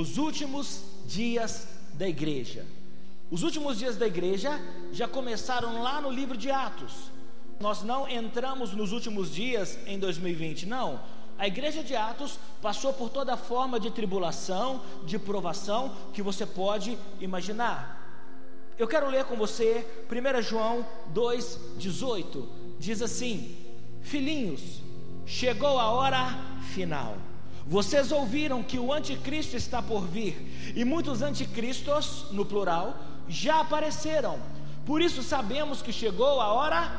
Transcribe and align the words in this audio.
os 0.00 0.16
últimos 0.16 0.82
dias 1.06 1.68
da 1.94 2.08
igreja. 2.08 2.64
Os 3.30 3.42
últimos 3.42 3.78
dias 3.78 3.96
da 3.96 4.06
igreja 4.06 4.58
já 4.92 5.06
começaram 5.06 5.82
lá 5.82 6.00
no 6.00 6.10
livro 6.10 6.36
de 6.36 6.50
Atos. 6.50 7.10
Nós 7.60 7.82
não 7.82 8.08
entramos 8.08 8.72
nos 8.72 8.92
últimos 8.92 9.32
dias 9.32 9.78
em 9.86 9.98
2020, 9.98 10.64
não. 10.66 11.00
A 11.38 11.46
igreja 11.46 11.82
de 11.84 11.94
Atos 11.94 12.38
passou 12.62 12.92
por 12.94 13.10
toda 13.10 13.36
forma 13.36 13.78
de 13.78 13.90
tribulação, 13.90 14.80
de 15.04 15.18
provação 15.18 15.94
que 16.14 16.22
você 16.22 16.46
pode 16.46 16.98
imaginar. 17.20 17.98
Eu 18.78 18.88
quero 18.88 19.10
ler 19.10 19.24
com 19.26 19.36
você 19.36 19.86
1 20.10 20.42
João 20.42 20.86
2,18. 21.14 22.46
Diz 22.78 23.02
assim: 23.02 23.54
Filhinhos, 24.00 24.80
chegou 25.26 25.78
a 25.78 25.90
hora 25.90 26.38
final. 26.72 27.29
Vocês 27.70 28.10
ouviram 28.10 28.64
que 28.64 28.80
o 28.80 28.92
anticristo 28.92 29.56
está 29.56 29.80
por 29.80 30.04
vir, 30.04 30.74
e 30.74 30.84
muitos 30.84 31.22
anticristos, 31.22 32.26
no 32.32 32.44
plural, 32.44 32.96
já 33.28 33.60
apareceram. 33.60 34.40
Por 34.84 35.00
isso 35.00 35.22
sabemos 35.22 35.80
que 35.80 35.92
chegou 35.92 36.40
a 36.40 36.52
hora 36.52 36.90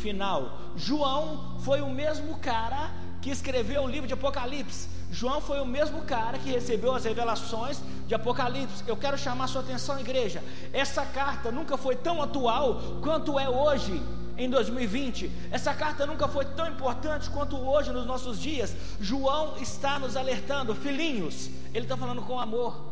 final. 0.00 0.56
João 0.76 1.58
foi 1.64 1.80
o 1.80 1.90
mesmo 1.90 2.38
cara 2.38 2.92
que 3.20 3.28
escreveu 3.28 3.82
o 3.82 3.88
livro 3.88 4.06
de 4.06 4.14
Apocalipse. 4.14 4.88
João 5.10 5.40
foi 5.40 5.60
o 5.60 5.66
mesmo 5.66 6.02
cara 6.02 6.38
que 6.38 6.52
recebeu 6.52 6.94
as 6.94 7.04
revelações 7.04 7.80
de 8.06 8.14
Apocalipse. 8.14 8.84
Eu 8.86 8.96
quero 8.96 9.18
chamar 9.18 9.48
sua 9.48 9.62
atenção, 9.62 9.98
igreja. 9.98 10.44
Essa 10.72 11.04
carta 11.04 11.50
nunca 11.50 11.76
foi 11.76 11.96
tão 11.96 12.22
atual 12.22 12.80
quanto 13.02 13.36
é 13.36 13.48
hoje, 13.48 14.00
em 14.36 14.48
2020. 14.48 15.30
Essa 15.50 15.74
carta 15.74 16.06
nunca 16.06 16.28
foi 16.28 16.44
tão 16.44 16.68
importante 16.68 17.28
quanto 17.30 17.56
hoje 17.56 17.92
nos 17.92 18.06
nossos 18.06 18.40
dias. 18.40 18.74
João 19.00 19.56
está 19.58 19.98
nos 19.98 20.16
alertando, 20.16 20.74
filhinhos. 20.74 21.50
Ele 21.74 21.84
está 21.84 21.96
falando 21.96 22.22
com 22.22 22.38
amor. 22.38 22.90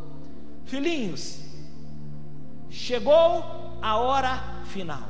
Filhinhos, 0.66 1.40
chegou 2.70 3.78
a 3.80 3.96
hora 3.96 4.62
final. 4.66 5.08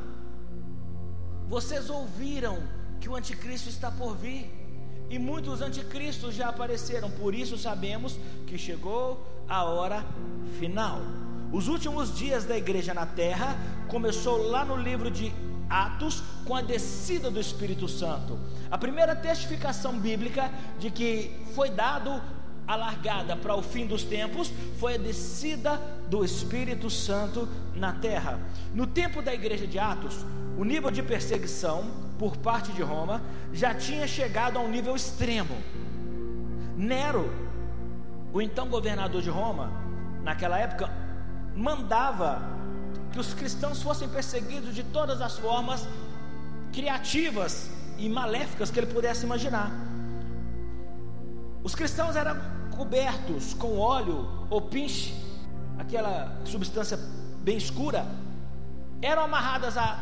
Vocês 1.49 1.89
ouviram 1.91 2.59
que 3.01 3.09
o 3.09 3.17
anticristo 3.17 3.69
está 3.69 3.91
por 3.91 4.17
vir. 4.17 4.55
E 5.11 5.19
muitos 5.19 5.63
anticristos 5.63 6.35
já 6.35 6.51
apareceram, 6.51 7.11
por 7.11 7.35
isso 7.35 7.57
sabemos 7.57 8.19
que 8.47 8.59
chegou 8.59 9.27
a 9.49 9.65
hora 9.65 10.05
final. 10.59 11.01
Os 11.51 11.67
últimos 11.67 12.15
dias 12.15 12.45
da 12.45 12.59
igreja 12.59 12.93
na 12.93 13.07
terra 13.07 13.57
começou 13.89 14.37
lá 14.51 14.67
no 14.67 14.77
livro 14.77 15.11
de 15.11 15.33
Atos 15.69 16.23
com 16.45 16.55
a 16.55 16.63
descida 16.63 17.31
do 17.31 17.41
Espírito 17.41 17.89
Santo. 17.89 18.39
A 18.71 18.79
primeira 18.79 19.15
testificação 19.15 19.99
bíblica 19.99 20.51
de 20.79 20.91
que 20.91 21.31
foi 21.55 21.71
dado 21.71 22.21
a 22.67 22.77
largada 22.77 23.35
para 23.35 23.55
o 23.55 23.63
fim 23.63 23.87
dos 23.87 24.05
tempos 24.05 24.53
foi 24.79 24.95
a 24.95 24.99
descida 24.99 25.81
do 26.09 26.23
Espírito 26.23 26.91
Santo 26.91 27.49
na 27.75 27.93
terra. 27.93 28.39
No 28.75 28.87
tempo 28.87 29.23
da 29.23 29.33
igreja 29.33 29.67
de 29.67 29.79
Atos, 29.79 30.25
o 30.59 30.65
nível 30.65 30.91
de 30.91 31.03
perseguição 31.03 31.91
por 32.19 32.37
parte 32.37 32.73
de 32.73 32.83
Roma 32.83 33.23
já 33.53 33.75
tinha 33.75 34.07
chegado 34.07 34.59
a 34.59 34.61
um 34.61 34.69
nível 34.69 34.95
extremo. 34.95 35.57
Nero, 36.77 37.33
o 38.33 38.43
então 38.43 38.69
governador 38.69 39.23
de 39.23 39.31
Roma, 39.31 39.73
naquela 40.23 40.59
época, 40.59 40.91
mandava 41.57 42.58
que 43.19 43.23
os 43.23 43.35
cristãos 43.35 43.83
fossem 43.83 44.09
perseguidos 44.09 44.73
de 44.73 44.85
todas 44.85 45.21
as 45.21 45.37
formas 45.37 45.89
criativas 46.73 47.69
e 47.99 48.09
maléficas 48.09 48.71
que 48.71 48.79
ele 48.79 48.87
pudesse 48.87 49.25
imaginar. 49.25 49.73
Os 51.65 51.75
cristãos 51.75 52.15
eram 52.15 52.37
cobertos 52.77 53.55
com 53.55 53.77
óleo 53.77 54.47
ou 54.49 54.61
pinche, 54.61 55.13
aquela 55.77 56.41
substância 56.45 56.97
bem 57.43 57.57
escura, 57.57 58.07
eram 59.03 59.25
amarradas 59.25 59.77
a 59.77 59.99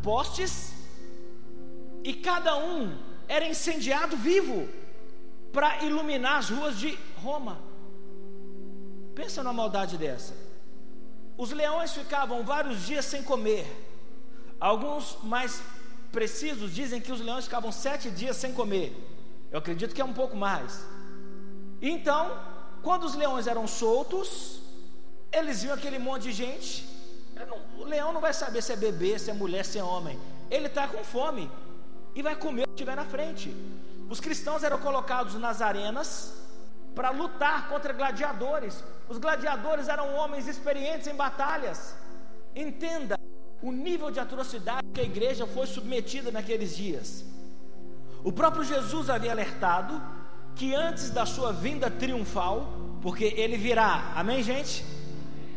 postes 0.00 0.72
e 2.04 2.14
cada 2.14 2.56
um 2.56 2.96
era 3.26 3.48
incendiado 3.48 4.16
vivo 4.16 4.68
para 5.52 5.82
iluminar 5.82 6.38
as 6.38 6.50
ruas 6.50 6.78
de 6.78 6.96
Roma. 7.16 7.58
Pensa 9.16 9.42
numa 9.42 9.52
maldade 9.52 9.98
dessa. 9.98 10.49
Os 11.42 11.52
leões 11.52 11.92
ficavam 12.00 12.38
vários 12.44 12.78
dias 12.88 13.06
sem 13.12 13.22
comer. 13.22 13.64
Alguns 14.70 15.04
mais 15.22 15.52
precisos 16.16 16.74
dizem 16.78 17.00
que 17.00 17.12
os 17.16 17.22
leões 17.28 17.46
ficavam 17.46 17.72
sete 17.72 18.10
dias 18.10 18.36
sem 18.36 18.52
comer. 18.52 18.88
Eu 19.50 19.58
acredito 19.60 19.94
que 19.94 20.02
é 20.02 20.04
um 20.04 20.12
pouco 20.12 20.36
mais. 20.36 20.84
Então, 21.80 22.24
quando 22.82 23.04
os 23.04 23.14
leões 23.14 23.46
eram 23.46 23.66
soltos, 23.66 24.60
eles 25.32 25.62
viam 25.62 25.74
aquele 25.74 25.98
monte 25.98 26.24
de 26.24 26.32
gente. 26.32 26.86
o 27.78 27.84
leão 27.84 28.12
não 28.12 28.20
vai 28.20 28.34
saber 28.34 28.60
se 28.62 28.74
é 28.74 28.76
bebê, 28.76 29.18
se 29.18 29.30
é 29.30 29.32
mulher, 29.32 29.64
se 29.64 29.78
é 29.78 29.82
homem. 29.82 30.20
Ele 30.50 30.66
está 30.66 30.86
com 30.88 31.02
fome 31.02 31.50
e 32.14 32.20
vai 32.20 32.36
comer 32.36 32.64
o 32.64 32.66
que 32.66 32.74
estiver 32.74 32.96
na 33.02 33.06
frente. 33.06 33.48
Os 34.10 34.20
cristãos 34.20 34.62
eram 34.62 34.78
colocados 34.78 35.36
nas 35.36 35.62
arenas 35.62 36.34
para 36.94 37.08
lutar 37.08 37.66
contra 37.70 37.94
gladiadores. 37.94 38.84
Os 39.10 39.18
gladiadores 39.18 39.88
eram 39.88 40.14
homens 40.14 40.46
experientes 40.46 41.06
em 41.06 41.14
batalhas. 41.14 41.94
Entenda 42.56 43.16
o 43.60 43.70
nível 43.70 44.10
de 44.10 44.18
atrocidade 44.18 44.86
que 44.94 45.00
a 45.00 45.04
igreja 45.04 45.46
foi 45.46 45.66
submetida 45.66 46.30
naqueles 46.30 46.74
dias. 46.74 47.24
O 48.24 48.32
próprio 48.32 48.64
Jesus 48.64 49.10
havia 49.10 49.32
alertado 49.32 50.00
que 50.54 50.74
antes 50.74 51.10
da 51.10 51.26
sua 51.26 51.52
vinda 51.52 51.90
triunfal, 51.90 52.72
porque 53.02 53.24
ele 53.36 53.58
virá, 53.58 54.12
amém, 54.14 54.42
gente? 54.42 54.82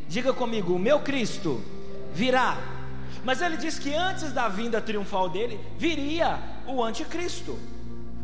Diga 0.09 0.33
comigo: 0.33 0.73
o 0.73 0.79
meu 0.79 0.99
Cristo 0.99 1.63
virá 2.11 2.57
mas 3.23 3.41
ele 3.41 3.55
diz 3.55 3.79
que 3.79 3.93
antes 3.93 4.33
da 4.33 4.49
vinda 4.49 4.81
triunfal 4.81 5.29
dele, 5.29 5.59
viria 5.77 6.39
o 6.67 6.83
anticristo. 6.83 7.57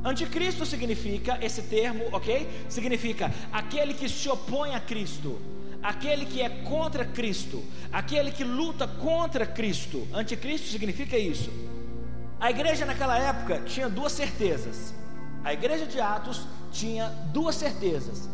Anticristo 0.04 0.66
significa, 0.66 1.38
esse 1.42 1.64
termo, 1.64 2.06
ok? 2.12 2.48
Significa 2.70 3.32
aquele 3.52 3.94
que 3.94 4.08
se 4.08 4.30
opõe 4.30 4.74
a 4.74 4.80
Cristo, 4.80 5.40
aquele 5.84 6.26
que 6.26 6.42
é 6.42 6.50
contra 6.50 7.04
Cristo, 7.04 7.64
aquele 7.92 8.32
que 8.32 8.44
luta 8.44 8.88
contra 8.88 9.46
Cristo. 9.46 10.08
Anticristo 10.14 10.68
significa 10.68 11.18
isso. 11.18 11.52
A 12.40 12.50
igreja 12.50 12.86
naquela 12.86 13.18
época 13.18 13.62
tinha 13.66 13.90
duas 13.90 14.14
certezas. 14.14 14.94
A 15.44 15.54
igreja 15.54 15.86
de 15.86 16.00
Atos 16.00 16.48
tinha 16.72 17.10
duas 17.34 17.56
certezas. 17.56 18.30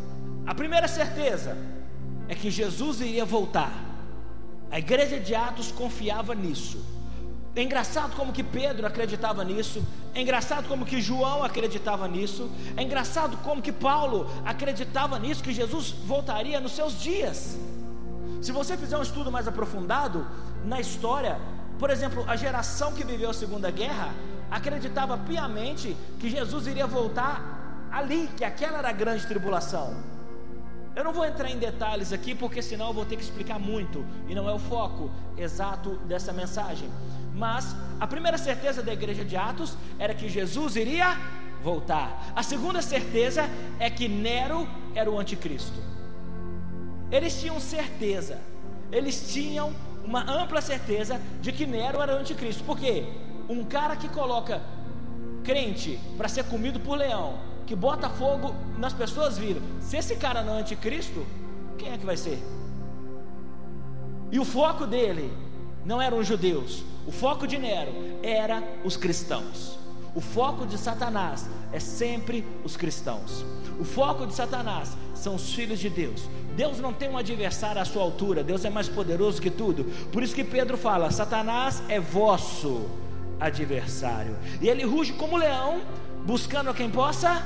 A 0.46 0.54
primeira 0.54 0.86
certeza 0.86 1.56
é 2.28 2.34
que 2.34 2.50
Jesus 2.50 3.00
iria 3.00 3.24
voltar. 3.24 3.72
A 4.70 4.78
igreja 4.78 5.18
de 5.18 5.34
Atos 5.34 5.72
confiava 5.72 6.34
nisso. 6.34 6.95
É 7.56 7.62
engraçado 7.62 8.14
como 8.14 8.34
que 8.34 8.42
Pedro 8.42 8.86
acreditava 8.86 9.42
nisso. 9.42 9.82
É 10.14 10.20
engraçado 10.20 10.68
como 10.68 10.84
que 10.84 11.00
João 11.00 11.42
acreditava 11.42 12.06
nisso. 12.06 12.50
É 12.76 12.82
engraçado 12.82 13.38
como 13.38 13.62
que 13.62 13.72
Paulo 13.72 14.30
acreditava 14.44 15.18
nisso 15.18 15.42
que 15.42 15.54
Jesus 15.54 15.90
voltaria 15.90 16.60
nos 16.60 16.72
seus 16.72 17.00
dias. 17.00 17.58
Se 18.42 18.52
você 18.52 18.76
fizer 18.76 18.98
um 18.98 19.02
estudo 19.02 19.32
mais 19.32 19.48
aprofundado 19.48 20.26
na 20.66 20.78
história, 20.78 21.38
por 21.78 21.88
exemplo, 21.88 22.26
a 22.28 22.36
geração 22.36 22.92
que 22.92 23.02
viveu 23.02 23.30
a 23.30 23.34
Segunda 23.34 23.70
Guerra 23.70 24.10
acreditava 24.50 25.16
piamente 25.16 25.96
que 26.20 26.28
Jesus 26.28 26.66
iria 26.66 26.86
voltar 26.86 27.88
ali, 27.90 28.28
que 28.36 28.44
aquela 28.44 28.78
era 28.78 28.90
a 28.90 28.92
grande 28.92 29.26
tribulação. 29.26 29.96
Eu 30.94 31.04
não 31.04 31.12
vou 31.12 31.24
entrar 31.24 31.50
em 31.50 31.58
detalhes 31.58 32.12
aqui, 32.12 32.34
porque 32.34 32.60
senão 32.60 32.88
eu 32.88 32.92
vou 32.92 33.04
ter 33.06 33.16
que 33.16 33.22
explicar 33.22 33.58
muito, 33.58 34.04
e 34.28 34.34
não 34.34 34.48
é 34.48 34.52
o 34.52 34.58
foco 34.58 35.10
exato 35.36 35.90
dessa 36.06 36.32
mensagem. 36.32 36.90
Mas 37.36 37.76
a 38.00 38.06
primeira 38.06 38.38
certeza 38.38 38.82
da 38.82 38.92
igreja 38.92 39.24
de 39.24 39.36
Atos 39.36 39.76
era 39.98 40.14
que 40.14 40.28
Jesus 40.28 40.74
iria 40.74 41.16
voltar. 41.62 42.32
A 42.34 42.42
segunda 42.42 42.80
certeza 42.80 43.42
é 43.78 43.90
que 43.90 44.08
Nero 44.08 44.66
era 44.94 45.10
o 45.10 45.18
anticristo. 45.18 45.78
Eles 47.12 47.38
tinham 47.38 47.60
certeza, 47.60 48.40
eles 48.90 49.32
tinham 49.32 49.72
uma 50.02 50.22
ampla 50.22 50.62
certeza 50.62 51.20
de 51.42 51.52
que 51.52 51.66
Nero 51.66 52.00
era 52.00 52.14
o 52.14 52.18
anticristo. 52.18 52.64
Por 52.64 52.78
quê? 52.78 53.04
Um 53.48 53.64
cara 53.64 53.94
que 53.96 54.08
coloca 54.08 54.62
crente 55.44 56.00
para 56.16 56.28
ser 56.28 56.44
comido 56.44 56.80
por 56.80 56.96
leão 56.96 57.38
que 57.66 57.74
bota 57.74 58.08
fogo 58.08 58.54
nas 58.78 58.92
pessoas 58.92 59.36
viram. 59.36 59.60
Se 59.80 59.96
esse 59.96 60.16
cara 60.16 60.42
não 60.42 60.54
é 60.54 60.60
anticristo, 60.60 61.26
quem 61.76 61.92
é 61.92 61.98
que 61.98 62.06
vai 62.06 62.16
ser? 62.16 62.38
E 64.30 64.38
o 64.38 64.44
foco 64.44 64.86
dele 64.86 65.32
não 65.86 66.02
eram 66.02 66.18
os 66.18 66.26
judeus, 66.26 66.82
o 67.06 67.12
foco 67.12 67.46
de 67.46 67.56
Nero 67.56 67.92
era 68.20 68.60
os 68.84 68.96
cristãos. 68.96 69.78
O 70.16 70.20
foco 70.20 70.66
de 70.66 70.76
Satanás 70.76 71.48
é 71.72 71.78
sempre 71.78 72.44
os 72.64 72.76
cristãos. 72.76 73.44
O 73.78 73.84
foco 73.84 74.26
de 74.26 74.34
Satanás 74.34 74.96
são 75.14 75.36
os 75.36 75.52
filhos 75.52 75.78
de 75.78 75.88
Deus. 75.88 76.28
Deus 76.56 76.80
não 76.80 76.92
tem 76.92 77.08
um 77.08 77.16
adversário 77.16 77.80
à 77.80 77.84
sua 77.84 78.02
altura, 78.02 78.42
Deus 78.42 78.64
é 78.64 78.70
mais 78.70 78.88
poderoso 78.88 79.40
que 79.40 79.50
tudo. 79.50 79.84
Por 80.10 80.24
isso 80.24 80.34
que 80.34 80.42
Pedro 80.42 80.76
fala: 80.76 81.10
Satanás 81.12 81.80
é 81.88 82.00
vosso 82.00 82.86
adversário. 83.38 84.36
E 84.60 84.68
ele 84.68 84.84
ruge 84.84 85.12
como 85.12 85.36
leão, 85.36 85.82
buscando 86.24 86.70
a 86.70 86.74
quem 86.74 86.90
possa 86.90 87.44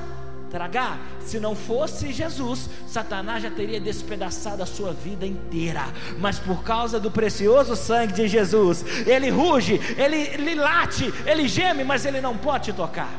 tragar. 0.51 0.99
Se 1.21 1.39
não 1.39 1.55
fosse 1.55 2.11
Jesus, 2.11 2.69
Satanás 2.85 3.41
já 3.41 3.49
teria 3.49 3.79
despedaçado 3.79 4.61
a 4.61 4.65
sua 4.65 4.91
vida 4.91 5.25
inteira. 5.25 5.85
Mas 6.19 6.37
por 6.37 6.61
causa 6.63 6.99
do 6.99 7.09
precioso 7.09 7.75
sangue 7.75 8.13
de 8.13 8.27
Jesus, 8.27 8.85
ele 9.07 9.29
ruge, 9.29 9.79
ele, 9.97 10.17
ele 10.17 10.55
late, 10.55 11.11
ele 11.25 11.47
geme, 11.47 11.83
mas 11.83 12.05
ele 12.05 12.21
não 12.21 12.37
pode 12.37 12.65
te 12.65 12.73
tocar. 12.73 13.09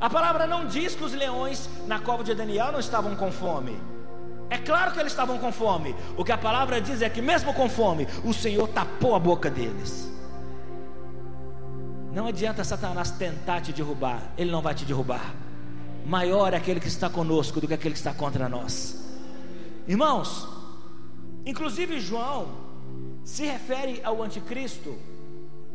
A 0.00 0.08
palavra 0.08 0.46
não 0.46 0.66
diz 0.66 0.94
que 0.94 1.04
os 1.04 1.12
leões 1.12 1.68
na 1.86 1.98
cova 1.98 2.22
de 2.22 2.34
Daniel 2.34 2.72
não 2.72 2.80
estavam 2.80 3.16
com 3.16 3.32
fome. 3.32 3.76
É 4.48 4.58
claro 4.58 4.92
que 4.92 4.98
eles 4.98 5.12
estavam 5.12 5.38
com 5.38 5.52
fome. 5.52 5.94
O 6.16 6.24
que 6.24 6.32
a 6.32 6.38
palavra 6.38 6.80
diz 6.80 7.02
é 7.02 7.08
que, 7.08 7.22
mesmo 7.22 7.54
com 7.54 7.68
fome, 7.68 8.08
o 8.24 8.32
Senhor 8.32 8.66
tapou 8.68 9.14
a 9.14 9.18
boca 9.18 9.50
deles. 9.50 10.10
Não 12.12 12.26
adianta 12.26 12.64
Satanás 12.64 13.12
tentar 13.12 13.60
te 13.60 13.72
derrubar, 13.72 14.20
ele 14.36 14.50
não 14.50 14.60
vai 14.60 14.74
te 14.74 14.84
derrubar. 14.84 15.32
Maior 16.06 16.52
é 16.52 16.56
aquele 16.56 16.80
que 16.80 16.88
está 16.88 17.08
conosco 17.08 17.60
do 17.60 17.68
que 17.68 17.74
aquele 17.74 17.94
que 17.94 18.00
está 18.00 18.12
contra 18.12 18.48
nós. 18.48 18.98
Irmãos, 19.86 20.48
inclusive 21.44 22.00
João 22.00 22.48
se 23.24 23.44
refere 23.44 24.00
ao 24.02 24.22
anticristo 24.22 24.98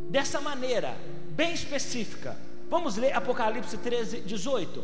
dessa 0.10 0.40
maneira, 0.42 0.98
bem 1.32 1.54
específica. 1.54 2.38
Vamos 2.70 2.96
ler 2.96 3.14
Apocalipse 3.14 3.78
13, 3.78 4.22
18. 4.22 4.84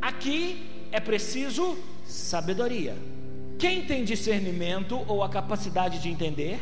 Aqui 0.00 0.66
é 0.90 0.98
preciso 0.98 1.76
sabedoria. 2.06 2.96
Quem 3.58 3.84
tem 3.84 4.04
discernimento 4.04 5.04
ou 5.06 5.22
a 5.22 5.28
capacidade 5.28 5.98
de 5.98 6.08
entender, 6.08 6.58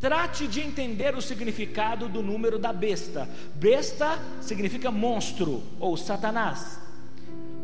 trate 0.00 0.48
de 0.48 0.60
entender 0.60 1.14
o 1.14 1.22
significado 1.22 2.08
do 2.08 2.22
número 2.22 2.58
da 2.58 2.72
besta. 2.72 3.28
Besta 3.54 4.18
significa 4.40 4.90
monstro 4.90 5.62
ou 5.78 5.96
Satanás, 5.96 6.79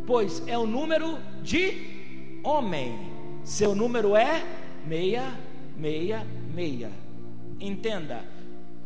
pois 0.06 0.42
é 0.46 0.56
o 0.56 0.66
número 0.66 1.18
de 1.42 2.40
homem. 2.44 3.12
Seu 3.44 3.74
número 3.74 4.16
é 4.16 4.42
meia, 4.86 5.34
meia, 5.76 6.26
meia. 6.54 6.90
Entenda, 7.60 8.24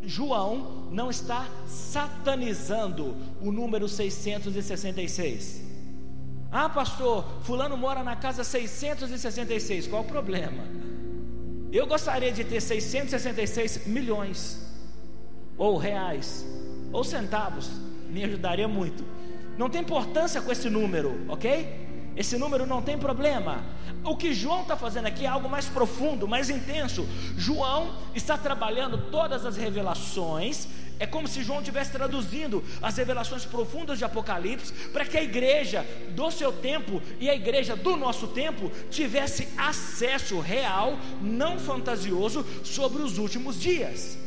João 0.03 0.89
não 0.91 1.11
está 1.11 1.47
satanizando 1.67 3.17
o 3.41 3.53
número 3.53 3.89
666. 3.89 5.69
Ah, 6.51 6.69
pastor, 6.69 7.25
fulano 7.43 7.77
mora 7.77 8.03
na 8.03 8.17
casa 8.17 8.43
666. 8.43 9.87
Qual 9.87 10.03
o 10.03 10.07
problema? 10.07 10.65
Eu 11.71 11.87
gostaria 11.87 12.33
de 12.33 12.43
ter 12.43 12.61
666 12.61 13.87
milhões, 13.87 14.67
ou 15.57 15.77
reais, 15.77 16.45
ou 16.93 17.05
centavos, 17.05 17.71
me 18.09 18.25
ajudaria 18.25 18.67
muito. 18.67 19.05
Não 19.57 19.69
tem 19.69 19.83
importância 19.83 20.41
com 20.41 20.51
esse 20.51 20.69
número, 20.71 21.27
ok? 21.29 21.89
Esse 22.17 22.37
número 22.37 22.67
não 22.67 22.83
tem 22.83 22.99
problema. 22.99 23.65
O 24.05 24.17
que 24.17 24.35
João 24.35 24.63
está 24.63 24.77
fazendo 24.77 25.07
aqui 25.07 25.25
é 25.25 25.29
algo 25.29 25.49
mais 25.49 25.67
profundo, 25.67 26.27
mais 26.27 26.51
intenso. 26.51 27.07
João 27.37 27.95
está 28.15 28.37
trabalhando 28.37 29.11
todas 29.11 29.45
as 29.47 29.57
revelações 29.57 30.69
é 31.01 31.07
como 31.07 31.27
se 31.27 31.43
João 31.43 31.61
estivesse 31.61 31.93
traduzindo 31.93 32.63
as 32.83 32.99
revelações 32.99 33.47
profundas 33.47 33.97
de 33.97 34.05
Apocalipse 34.05 34.71
para 34.93 35.07
que 35.07 35.17
a 35.17 35.23
igreja 35.23 35.83
do 36.11 36.31
seu 36.31 36.53
tempo 36.53 37.03
e 37.19 37.31
a 37.31 37.35
igreja 37.35 37.75
do 37.75 37.97
nosso 37.97 38.29
tempo 38.29 38.71
tivesse 38.91 39.49
acesso 39.57 40.39
real, 40.41 40.99
não 41.23 41.59
fantasioso, 41.59 42.45
sobre 42.63 43.01
os 43.01 43.17
últimos 43.17 43.59
dias. 43.59 44.19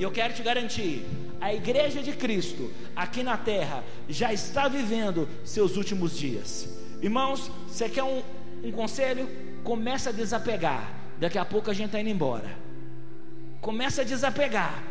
E 0.00 0.02
eu 0.02 0.10
quero 0.10 0.32
te 0.32 0.42
garantir, 0.42 1.06
a 1.38 1.52
igreja 1.52 2.02
de 2.02 2.12
Cristo 2.12 2.70
aqui 2.96 3.22
na 3.22 3.36
terra 3.36 3.84
já 4.08 4.32
está 4.32 4.66
vivendo 4.66 5.28
seus 5.44 5.76
últimos 5.76 6.16
dias. 6.16 6.66
Irmãos, 7.02 7.50
você 7.68 7.86
quer 7.86 8.04
um, 8.04 8.22
um 8.64 8.72
conselho? 8.72 9.28
Começa 9.62 10.08
a 10.08 10.12
desapegar. 10.12 10.90
Daqui 11.18 11.36
a 11.36 11.44
pouco 11.44 11.70
a 11.70 11.74
gente 11.74 11.88
está 11.88 12.00
indo 12.00 12.08
embora. 12.08 12.50
Começa 13.60 14.00
a 14.00 14.04
desapegar 14.04 14.82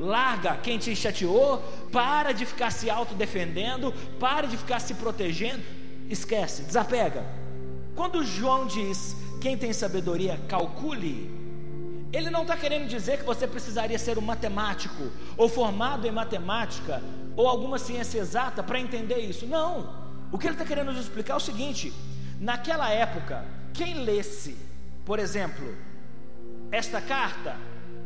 larga 0.00 0.56
quem 0.56 0.78
te 0.78 0.96
chateou, 0.96 1.62
para 1.92 2.32
de 2.32 2.44
ficar 2.44 2.72
se 2.72 2.90
autodefendendo, 2.90 3.94
para 4.18 4.48
de 4.48 4.56
ficar 4.56 4.80
se 4.80 4.94
protegendo, 4.94 5.62
esquece, 6.10 6.62
desapega. 6.62 7.24
Quando 7.94 8.24
João 8.24 8.66
diz 8.66 9.14
quem 9.40 9.56
tem 9.56 9.72
sabedoria, 9.72 10.40
calcule, 10.48 11.30
ele 12.16 12.30
não 12.30 12.42
está 12.42 12.56
querendo 12.56 12.88
dizer 12.88 13.18
que 13.18 13.24
você 13.24 13.46
precisaria 13.46 13.98
ser 13.98 14.16
um 14.16 14.22
matemático, 14.22 15.12
ou 15.36 15.50
formado 15.50 16.06
em 16.06 16.10
matemática, 16.10 17.02
ou 17.36 17.46
alguma 17.46 17.78
ciência 17.78 18.18
exata 18.18 18.62
para 18.62 18.80
entender 18.80 19.18
isso. 19.18 19.46
Não. 19.46 20.06
O 20.32 20.38
que 20.38 20.46
ele 20.46 20.54
está 20.54 20.64
querendo 20.64 20.92
nos 20.92 21.00
explicar 21.02 21.34
é 21.34 21.36
o 21.36 21.40
seguinte: 21.40 21.92
naquela 22.40 22.88
época, 22.90 23.44
quem 23.74 24.02
lesse, 24.02 24.56
por 25.04 25.18
exemplo, 25.18 25.76
esta 26.72 27.02
carta, 27.02 27.54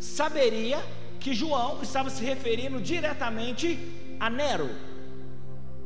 saberia 0.00 0.82
que 1.20 1.32
João 1.32 1.80
estava 1.80 2.10
se 2.10 2.24
referindo 2.24 2.80
diretamente 2.80 3.78
a 4.18 4.28
Nero. 4.28 4.70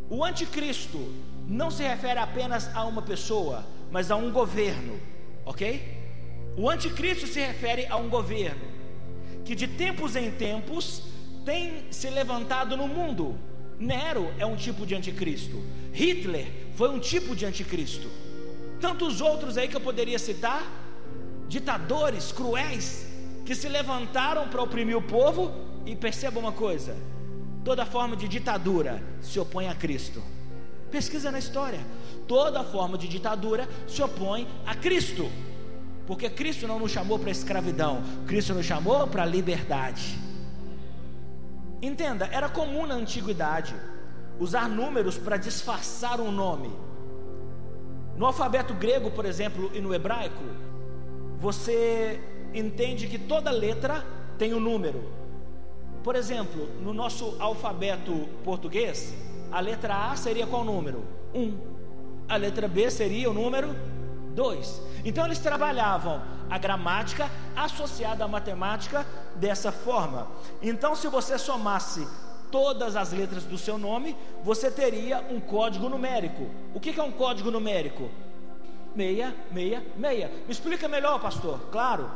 O 0.08 0.24
anticristo 0.24 1.12
não 1.46 1.70
se 1.70 1.82
refere 1.82 2.20
apenas 2.20 2.74
a 2.74 2.84
uma 2.84 3.02
pessoa, 3.02 3.66
mas 3.90 4.10
a 4.10 4.16
um 4.16 4.32
governo, 4.32 4.98
ok? 5.44 6.03
O 6.56 6.70
anticristo 6.70 7.26
se 7.26 7.40
refere 7.40 7.86
a 7.86 7.96
um 7.96 8.08
governo 8.08 8.62
que 9.44 9.54
de 9.54 9.66
tempos 9.66 10.16
em 10.16 10.30
tempos 10.30 11.02
tem 11.44 11.84
se 11.90 12.08
levantado 12.08 12.76
no 12.76 12.88
mundo. 12.88 13.36
Nero 13.78 14.32
é 14.38 14.46
um 14.46 14.56
tipo 14.56 14.86
de 14.86 14.94
anticristo, 14.94 15.62
Hitler 15.92 16.46
foi 16.76 16.88
um 16.90 16.98
tipo 16.98 17.34
de 17.34 17.44
anticristo. 17.44 18.08
Tantos 18.80 19.20
outros 19.20 19.58
aí 19.58 19.68
que 19.68 19.76
eu 19.76 19.80
poderia 19.80 20.18
citar, 20.18 20.64
ditadores 21.48 22.32
cruéis 22.32 23.06
que 23.44 23.54
se 23.54 23.68
levantaram 23.68 24.48
para 24.48 24.62
oprimir 24.62 24.96
o 24.96 25.02
povo, 25.02 25.52
e 25.86 25.94
perceba 25.94 26.40
uma 26.40 26.52
coisa: 26.52 26.96
toda 27.64 27.84
forma 27.84 28.16
de 28.16 28.28
ditadura 28.28 29.02
se 29.20 29.38
opõe 29.38 29.68
a 29.68 29.74
Cristo. 29.74 30.22
Pesquisa 30.90 31.30
na 31.30 31.38
história. 31.38 31.80
Toda 32.26 32.64
forma 32.64 32.96
de 32.96 33.08
ditadura 33.08 33.68
se 33.86 34.02
opõe 34.02 34.46
a 34.64 34.74
Cristo. 34.74 35.30
Porque 36.06 36.28
Cristo 36.28 36.66
não 36.66 36.78
nos 36.78 36.92
chamou 36.92 37.18
para 37.18 37.30
escravidão, 37.30 38.02
Cristo 38.26 38.52
nos 38.54 38.66
chamou 38.66 39.06
para 39.06 39.24
liberdade. 39.24 40.18
Entenda, 41.80 42.28
era 42.32 42.48
comum 42.48 42.86
na 42.86 42.94
antiguidade 42.94 43.74
usar 44.38 44.68
números 44.68 45.16
para 45.16 45.36
disfarçar 45.36 46.20
um 46.20 46.30
nome. 46.30 46.70
No 48.16 48.26
alfabeto 48.26 48.74
grego, 48.74 49.10
por 49.10 49.24
exemplo, 49.24 49.70
e 49.74 49.80
no 49.80 49.94
hebraico, 49.94 50.44
você 51.38 52.20
entende 52.52 53.06
que 53.06 53.18
toda 53.18 53.50
letra 53.50 54.04
tem 54.38 54.54
um 54.54 54.60
número. 54.60 55.02
Por 56.02 56.14
exemplo, 56.14 56.68
no 56.82 56.92
nosso 56.92 57.36
alfabeto 57.38 58.28
português, 58.44 59.14
a 59.50 59.60
letra 59.60 60.10
A 60.10 60.16
seria 60.16 60.46
qual 60.46 60.64
número? 60.64 61.02
1. 61.34 61.40
Um. 61.40 61.58
A 62.28 62.36
letra 62.36 62.68
B 62.68 62.90
seria 62.90 63.30
o 63.30 63.34
número 63.34 63.74
2. 64.34 64.82
Então 65.04 65.24
eles 65.24 65.38
trabalhavam 65.38 66.22
a 66.50 66.58
gramática 66.58 67.30
associada 67.56 68.24
à 68.24 68.28
matemática 68.28 69.06
dessa 69.36 69.72
forma. 69.72 70.28
Então, 70.62 70.94
se 70.94 71.08
você 71.08 71.38
somasse 71.38 72.06
todas 72.50 72.94
as 72.96 73.12
letras 73.12 73.44
do 73.44 73.58
seu 73.58 73.78
nome, 73.78 74.16
você 74.42 74.70
teria 74.70 75.24
um 75.30 75.40
código 75.40 75.88
numérico. 75.88 76.48
O 76.74 76.80
que 76.80 76.98
é 76.98 77.02
um 77.02 77.12
código 77.12 77.50
numérico? 77.50 78.10
Meia, 78.94 79.34
meia, 79.50 79.84
meia. 79.96 80.30
Me 80.46 80.52
explica 80.52 80.86
melhor, 80.86 81.20
pastor. 81.20 81.58
Claro, 81.72 82.08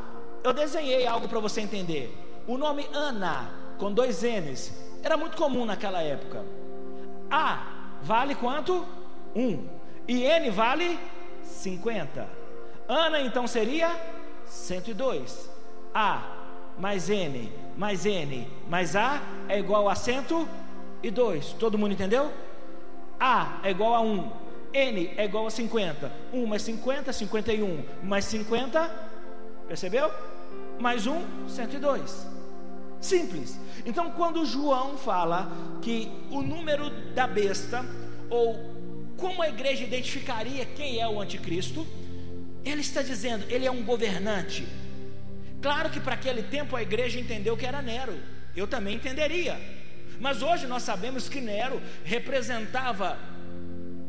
eu 0.45 0.53
desenhei 0.53 1.07
algo 1.07 1.29
para 1.29 1.41
você 1.41 1.61
entender. 1.61 2.17
O 2.47 2.57
nome 2.57 2.89
Ana, 2.93 3.51
com 3.79 3.93
dois 3.93 4.23
N's, 4.23 4.73
era 5.03 5.17
muito 5.17 5.37
comum 5.37 5.65
naquela 5.65 6.01
época. 6.03 6.45
A 7.31 7.99
vale 8.03 8.35
quanto? 8.35 8.87
Um. 9.35 9.67
E 10.07 10.23
N 10.23 10.51
vale 10.51 10.99
50. 11.49 12.27
Ana 12.89 13.21
então 13.21 13.47
seria 13.47 13.95
102. 14.47 15.51
A 15.95 16.37
mais 16.79 17.09
N 17.11 17.53
mais 17.77 18.07
N 18.07 18.49
mais 18.69 18.95
A 18.95 19.21
é 19.49 19.59
igual 19.59 19.89
a 19.89 19.95
102. 19.95 21.53
Todo 21.55 21.79
mundo 21.79 21.93
entendeu? 21.93 22.33
A 23.19 23.61
é 23.63 23.71
igual 23.71 23.95
a 23.95 24.01
1. 24.01 24.33
N 24.73 25.11
é 25.17 25.25
igual 25.25 25.47
a 25.47 25.51
50. 25.51 26.13
1 26.33 26.47
mais 26.47 26.63
50, 26.63 27.13
51. 27.13 27.85
Mais 28.03 28.25
50, 28.27 29.09
Percebeu? 29.69 30.11
Mais 30.81 31.07
um, 31.07 31.21
102. 31.47 32.27
Simples. 33.01 33.61
Então, 33.85 34.11
quando 34.13 34.47
João 34.47 34.97
fala 34.97 35.53
que 35.83 36.11
o 36.31 36.41
número 36.41 36.89
da 37.13 37.27
besta, 37.27 37.85
ou 38.31 38.78
como 39.19 39.43
a 39.43 39.49
igreja 39.49 39.85
identificaria 39.85 40.65
quem 40.65 41.01
é 41.01 41.09
o 41.09 41.21
anticristo, 41.21 41.87
ele 42.65 42.81
está 42.81 43.03
dizendo, 43.03 43.45
ele 43.51 43.67
é 43.67 43.71
um 43.71 43.83
governante. 43.83 44.67
Claro 45.61 45.91
que 45.91 45.99
para 45.99 46.15
aquele 46.15 46.45
tempo 46.45 46.77
a 46.77 46.83
igreja 46.83 47.19
entendeu 47.19 47.57
que 47.57 47.67
era 47.67 47.83
Nero. 47.83 48.17
Eu 48.55 48.67
também 48.69 48.95
entenderia. 48.95 49.61
Mas 50.21 50.41
hoje 50.41 50.69
nós 50.69 50.85
sabemos 50.85 51.29
que 51.29 51.41
Nero 51.41 51.83
representava 52.05 53.19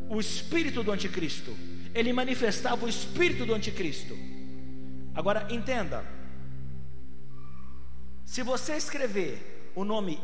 o 0.08 0.20
espírito 0.20 0.82
do 0.82 0.92
anticristo. 0.92 1.56
Ele 1.92 2.12
manifestava 2.12 2.86
o 2.86 2.88
espírito 2.88 3.44
do 3.44 3.52
anticristo. 3.52 4.16
Agora 5.12 5.48
entenda. 5.50 6.04
Se 8.24 8.44
você 8.44 8.76
escrever 8.76 9.72
o 9.74 9.84
nome 9.84 10.20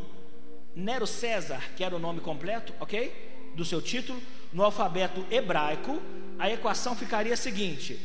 Nero 0.73 1.05
César, 1.05 1.61
que 1.75 1.83
era 1.83 1.93
o 1.93 1.99
nome 1.99 2.21
completo, 2.21 2.73
ok? 2.79 3.51
Do 3.53 3.65
seu 3.65 3.81
título, 3.81 4.21
no 4.53 4.63
alfabeto 4.63 5.25
hebraico, 5.29 6.01
a 6.39 6.49
equação 6.49 6.95
ficaria 6.95 7.33
a 7.33 7.37
seguinte: 7.37 7.99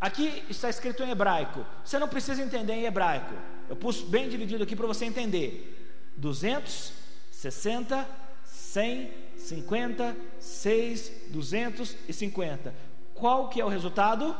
aqui 0.00 0.42
está 0.48 0.70
escrito 0.70 1.02
em 1.02 1.10
hebraico, 1.10 1.66
você 1.84 1.98
não 1.98 2.08
precisa 2.08 2.40
entender 2.42 2.72
em 2.74 2.84
hebraico, 2.84 3.34
eu 3.68 3.74
pus 3.76 4.00
bem 4.02 4.28
dividido 4.28 4.62
aqui 4.62 4.76
para 4.76 4.86
você 4.86 5.04
entender: 5.04 6.14
260, 6.16 8.08
100, 8.44 9.10
50, 9.36 10.16
6, 10.38 11.12
250. 11.30 12.72
Qual 13.14 13.48
que 13.48 13.60
é 13.60 13.64
o 13.64 13.68
resultado? 13.68 14.36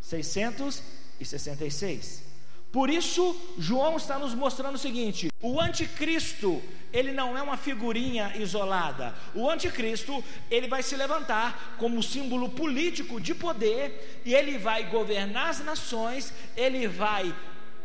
666. 0.00 2.31
Por 2.72 2.88
isso, 2.88 3.36
João 3.58 3.98
está 3.98 4.18
nos 4.18 4.34
mostrando 4.34 4.76
o 4.76 4.78
seguinte: 4.78 5.30
o 5.42 5.60
anticristo, 5.60 6.62
ele 6.90 7.12
não 7.12 7.36
é 7.36 7.42
uma 7.42 7.58
figurinha 7.58 8.32
isolada. 8.36 9.14
O 9.34 9.48
anticristo, 9.48 10.24
ele 10.50 10.66
vai 10.66 10.82
se 10.82 10.96
levantar 10.96 11.76
como 11.78 12.02
símbolo 12.02 12.48
político 12.48 13.20
de 13.20 13.34
poder 13.34 14.22
e 14.24 14.34
ele 14.34 14.56
vai 14.56 14.88
governar 14.88 15.50
as 15.50 15.62
nações, 15.62 16.32
ele 16.56 16.88
vai 16.88 17.34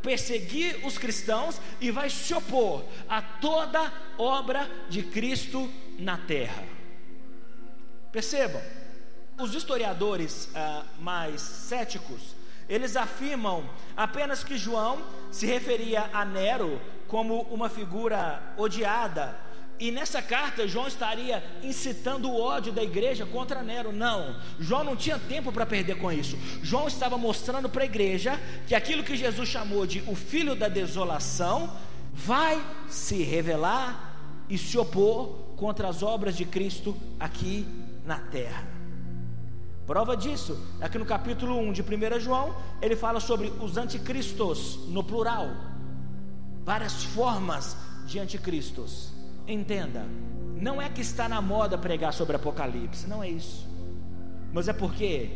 perseguir 0.02 0.86
os 0.86 0.98
cristãos 0.98 1.60
e 1.82 1.92
vai 1.92 2.10
se 2.10 2.34
opor 2.34 2.86
a 3.10 3.22
toda 3.22 3.92
obra 4.18 4.70
de 4.90 5.04
Cristo 5.04 5.70
na 6.00 6.18
terra. 6.18 6.64
Percebam, 8.10 8.62
os 9.38 9.54
historiadores 9.54 10.50
ah, 10.56 10.86
mais 10.98 11.42
céticos 11.42 12.37
eles 12.70 12.96
afirmam 12.96 13.64
apenas 13.96 14.44
que 14.44 14.58
João 14.58 15.02
se 15.32 15.46
referia 15.46 16.10
a 16.14 16.26
Nero 16.26 16.82
como 17.08 17.42
uma 17.44 17.70
figura 17.70 18.54
odiada. 18.58 19.48
E 19.80 19.92
nessa 19.92 20.22
carta, 20.22 20.68
João 20.68 20.88
estaria 20.88 21.44
incitando 21.64 22.30
o 22.30 22.42
ódio 22.42 22.74
da 22.74 22.84
igreja 22.84 23.26
contra 23.28 23.62
Nero. 23.62 23.92
Não, 23.92 24.36
João 24.60 24.84
não 24.84 24.96
tinha 24.96 25.20
tempo 25.20 25.52
para 25.52 25.66
perder 25.66 25.98
com 25.98 26.12
isso. 26.12 26.38
João 26.64 26.88
estava 26.88 27.18
mostrando 27.18 27.70
para 27.70 27.84
a 27.84 27.86
igreja 27.86 28.40
que 28.68 28.74
aquilo 28.74 29.04
que 29.04 29.16
Jesus 29.16 29.48
chamou 29.48 29.86
de 29.86 30.04
o 30.08 30.16
filho 30.16 30.56
da 30.56 30.68
desolação 30.68 31.72
vai 32.12 32.60
se 32.90 33.22
revelar 33.22 34.16
e 34.50 34.58
se 34.58 34.78
opor 34.78 35.28
contra 35.56 35.88
as 35.88 36.02
obras 36.02 36.36
de 36.36 36.46
Cristo 36.46 36.98
aqui 37.20 37.66
na 38.04 38.18
terra. 38.18 38.77
Prova 39.88 40.18
disso 40.18 40.60
é 40.82 40.90
que 40.90 40.98
no 40.98 41.06
capítulo 41.06 41.58
1 41.58 41.72
de 41.72 41.82
1 41.82 42.20
João, 42.20 42.54
ele 42.82 42.94
fala 42.94 43.22
sobre 43.22 43.48
os 43.62 43.78
anticristos, 43.78 44.86
no 44.90 45.02
plural. 45.02 45.50
Várias 46.66 47.06
formas 47.06 47.78
de 48.06 48.20
anticristos. 48.20 49.14
Entenda, 49.48 50.06
não 50.60 50.82
é 50.82 50.90
que 50.90 51.00
está 51.00 51.30
na 51.30 51.42
moda 51.42 51.78
pregar 51.78 52.12
sobre 52.12 52.36
Apocalipse, 52.36 53.08
não 53.08 53.24
é 53.24 53.30
isso. 53.30 53.66
Mas 54.52 54.68
é 54.68 54.74
porque, 54.74 55.32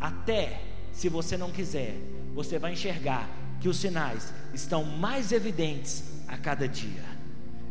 até 0.00 0.62
se 0.92 1.08
você 1.08 1.36
não 1.36 1.50
quiser, 1.50 1.96
você 2.34 2.56
vai 2.56 2.74
enxergar 2.74 3.28
que 3.60 3.68
os 3.68 3.78
sinais 3.78 4.32
estão 4.54 4.84
mais 4.84 5.32
evidentes 5.32 6.22
a 6.28 6.36
cada 6.38 6.68
dia. 6.68 7.04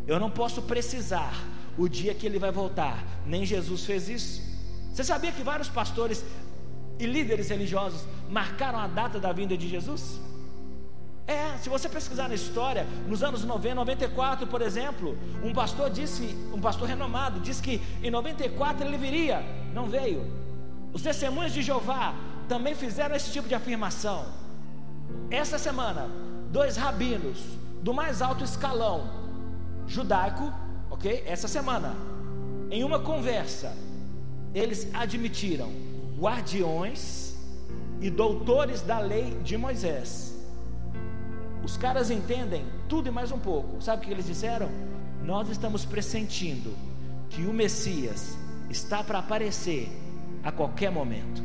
Eu 0.05 0.19
não 0.19 0.29
posso 0.29 0.61
precisar 0.63 1.33
o 1.77 1.87
dia 1.87 2.13
que 2.13 2.25
ele 2.25 2.37
vai 2.37 2.51
voltar, 2.51 3.01
nem 3.25 3.45
Jesus 3.45 3.85
fez 3.85 4.09
isso. 4.09 4.56
Você 4.97 5.03
sabia 5.03 5.31
que 5.31 5.43
vários 5.43 5.69
pastores 5.69 6.25
e 6.97 7.05
líderes 7.05 7.49
religiosos 7.49 8.03
marcaram 8.31 8.79
a 8.79 8.87
data 8.87 9.19
da 9.19 9.31
vinda 9.31 9.55
de 9.55 9.69
Jesus? 9.69 10.19
É, 11.27 11.55
se 11.59 11.69
você 11.69 11.87
pesquisar 11.87 12.27
na 12.27 12.33
história, 12.33 12.87
nos 13.07 13.21
anos 13.21 13.43
90, 13.43 13.75
94, 13.75 14.47
por 14.47 14.59
exemplo, 14.59 15.15
um 15.43 15.53
pastor 15.53 15.91
disse, 15.91 16.35
um 16.51 16.59
pastor 16.59 16.87
renomado, 16.87 17.39
disse 17.39 17.61
que 17.61 17.79
em 18.01 18.09
94 18.09 18.87
ele 18.87 18.97
viria, 18.97 19.45
não 19.71 19.85
veio. 19.85 20.25
Os 20.91 21.03
testemunhos 21.03 21.53
de 21.53 21.61
Jeová 21.61 22.15
também 22.49 22.73
fizeram 22.73 23.15
esse 23.15 23.31
tipo 23.31 23.47
de 23.47 23.53
afirmação. 23.53 24.25
Essa 25.29 25.59
semana, 25.59 26.09
dois 26.49 26.75
rabinos 26.75 27.37
do 27.83 27.93
mais 27.93 28.19
alto 28.19 28.43
escalão 28.43 29.07
judaico, 29.85 30.51
ok? 30.89 31.23
Essa 31.27 31.47
semana, 31.47 31.95
em 32.71 32.83
uma 32.83 32.97
conversa, 32.97 33.77
eles 34.57 34.87
admitiram 34.93 35.71
guardiões 36.17 37.35
e 38.01 38.09
doutores 38.09 38.81
da 38.81 38.99
lei 38.99 39.37
de 39.43 39.55
Moisés. 39.55 40.35
Os 41.63 41.77
caras 41.77 42.09
entendem 42.09 42.65
tudo 42.89 43.07
e 43.07 43.11
mais 43.11 43.31
um 43.31 43.39
pouco. 43.39 43.81
Sabe 43.81 44.01
o 44.01 44.05
que 44.05 44.11
eles 44.11 44.25
disseram? 44.25 44.69
Nós 45.23 45.49
estamos 45.49 45.85
pressentindo 45.85 46.73
que 47.29 47.45
o 47.45 47.53
Messias 47.53 48.37
está 48.69 49.03
para 49.03 49.19
aparecer 49.19 49.89
a 50.43 50.51
qualquer 50.51 50.91
momento. 50.91 51.43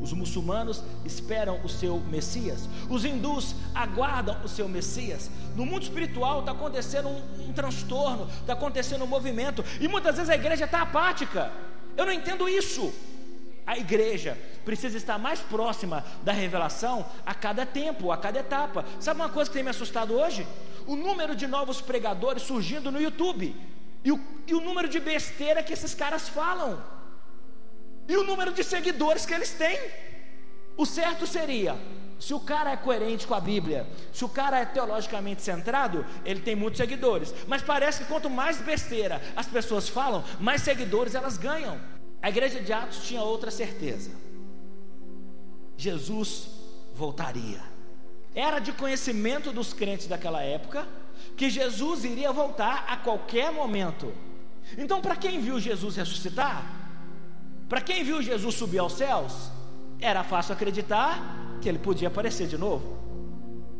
Os 0.00 0.12
muçulmanos 0.12 0.82
esperam 1.04 1.60
o 1.62 1.68
seu 1.68 2.00
Messias, 2.00 2.66
os 2.88 3.04
hindus 3.04 3.54
aguardam 3.74 4.34
o 4.42 4.48
seu 4.48 4.66
Messias. 4.66 5.30
No 5.54 5.66
mundo 5.66 5.82
espiritual 5.82 6.40
está 6.40 6.52
acontecendo 6.52 7.08
um, 7.08 7.48
um 7.48 7.52
transtorno, 7.52 8.26
está 8.40 8.54
acontecendo 8.54 9.04
um 9.04 9.06
movimento, 9.06 9.62
e 9.78 9.86
muitas 9.86 10.16
vezes 10.16 10.30
a 10.30 10.34
igreja 10.34 10.64
está 10.64 10.80
apática. 10.80 11.52
Eu 12.00 12.06
não 12.06 12.14
entendo 12.14 12.48
isso. 12.48 12.94
A 13.66 13.76
igreja 13.76 14.38
precisa 14.64 14.96
estar 14.96 15.18
mais 15.18 15.40
próxima 15.40 16.02
da 16.22 16.32
revelação 16.32 17.04
a 17.26 17.34
cada 17.34 17.66
tempo, 17.66 18.10
a 18.10 18.16
cada 18.16 18.40
etapa. 18.40 18.86
Sabe 18.98 19.20
uma 19.20 19.28
coisa 19.28 19.50
que 19.50 19.54
tem 19.54 19.62
me 19.62 19.68
assustado 19.68 20.14
hoje? 20.14 20.46
O 20.86 20.96
número 20.96 21.36
de 21.36 21.46
novos 21.46 21.78
pregadores 21.82 22.42
surgindo 22.42 22.90
no 22.90 22.98
YouTube. 22.98 23.54
E 24.02 24.10
o, 24.10 24.18
e 24.46 24.54
o 24.54 24.62
número 24.62 24.88
de 24.88 24.98
besteira 24.98 25.62
que 25.62 25.74
esses 25.74 25.94
caras 25.94 26.26
falam. 26.26 26.82
E 28.08 28.16
o 28.16 28.24
número 28.24 28.50
de 28.50 28.64
seguidores 28.64 29.26
que 29.26 29.34
eles 29.34 29.52
têm. 29.52 29.78
O 30.78 30.86
certo 30.86 31.26
seria 31.26 31.76
se 32.20 32.34
o 32.34 32.38
cara 32.38 32.70
é 32.70 32.76
coerente 32.76 33.26
com 33.26 33.34
a 33.34 33.40
Bíblia, 33.40 33.88
se 34.12 34.22
o 34.26 34.28
cara 34.28 34.58
é 34.58 34.66
teologicamente 34.66 35.40
centrado, 35.40 36.04
ele 36.22 36.40
tem 36.40 36.54
muitos 36.54 36.76
seguidores. 36.76 37.34
Mas 37.48 37.62
parece 37.62 38.00
que 38.00 38.10
quanto 38.10 38.28
mais 38.28 38.60
besteira 38.60 39.22
as 39.34 39.46
pessoas 39.46 39.88
falam, 39.88 40.22
mais 40.38 40.60
seguidores 40.60 41.14
elas 41.14 41.38
ganham. 41.38 41.80
A 42.20 42.28
igreja 42.28 42.60
de 42.60 42.70
Atos 42.74 43.04
tinha 43.04 43.22
outra 43.22 43.50
certeza: 43.50 44.10
Jesus 45.78 46.48
voltaria. 46.94 47.62
Era 48.34 48.58
de 48.58 48.72
conhecimento 48.72 49.50
dos 49.50 49.72
crentes 49.72 50.06
daquela 50.06 50.42
época 50.42 50.86
que 51.38 51.48
Jesus 51.48 52.04
iria 52.04 52.30
voltar 52.32 52.84
a 52.86 52.98
qualquer 52.98 53.50
momento. 53.50 54.12
Então, 54.76 55.00
para 55.00 55.16
quem 55.16 55.40
viu 55.40 55.58
Jesus 55.58 55.96
ressuscitar, 55.96 56.64
para 57.66 57.80
quem 57.80 58.04
viu 58.04 58.20
Jesus 58.20 58.54
subir 58.54 58.78
aos 58.78 58.92
céus, 58.92 59.50
era 59.98 60.22
fácil 60.22 60.52
acreditar 60.52 61.39
que 61.60 61.68
ele 61.68 61.78
podia 61.78 62.08
aparecer 62.08 62.46
de 62.46 62.58
novo. 62.58 62.96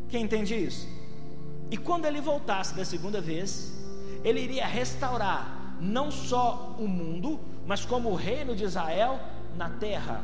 Quem 0.08 0.22
entende 0.22 0.54
isso? 0.54 0.88
E 1.70 1.76
quando 1.76 2.04
ele 2.04 2.20
voltasse 2.20 2.74
da 2.74 2.84
segunda 2.84 3.20
vez, 3.20 3.72
ele 4.24 4.40
iria 4.40 4.66
restaurar 4.66 5.76
não 5.80 6.10
só 6.10 6.76
o 6.78 6.86
mundo, 6.86 7.40
mas 7.66 7.84
como 7.84 8.10
o 8.10 8.14
reino 8.14 8.54
de 8.54 8.64
Israel 8.64 9.18
na 9.56 9.70
terra. 9.70 10.22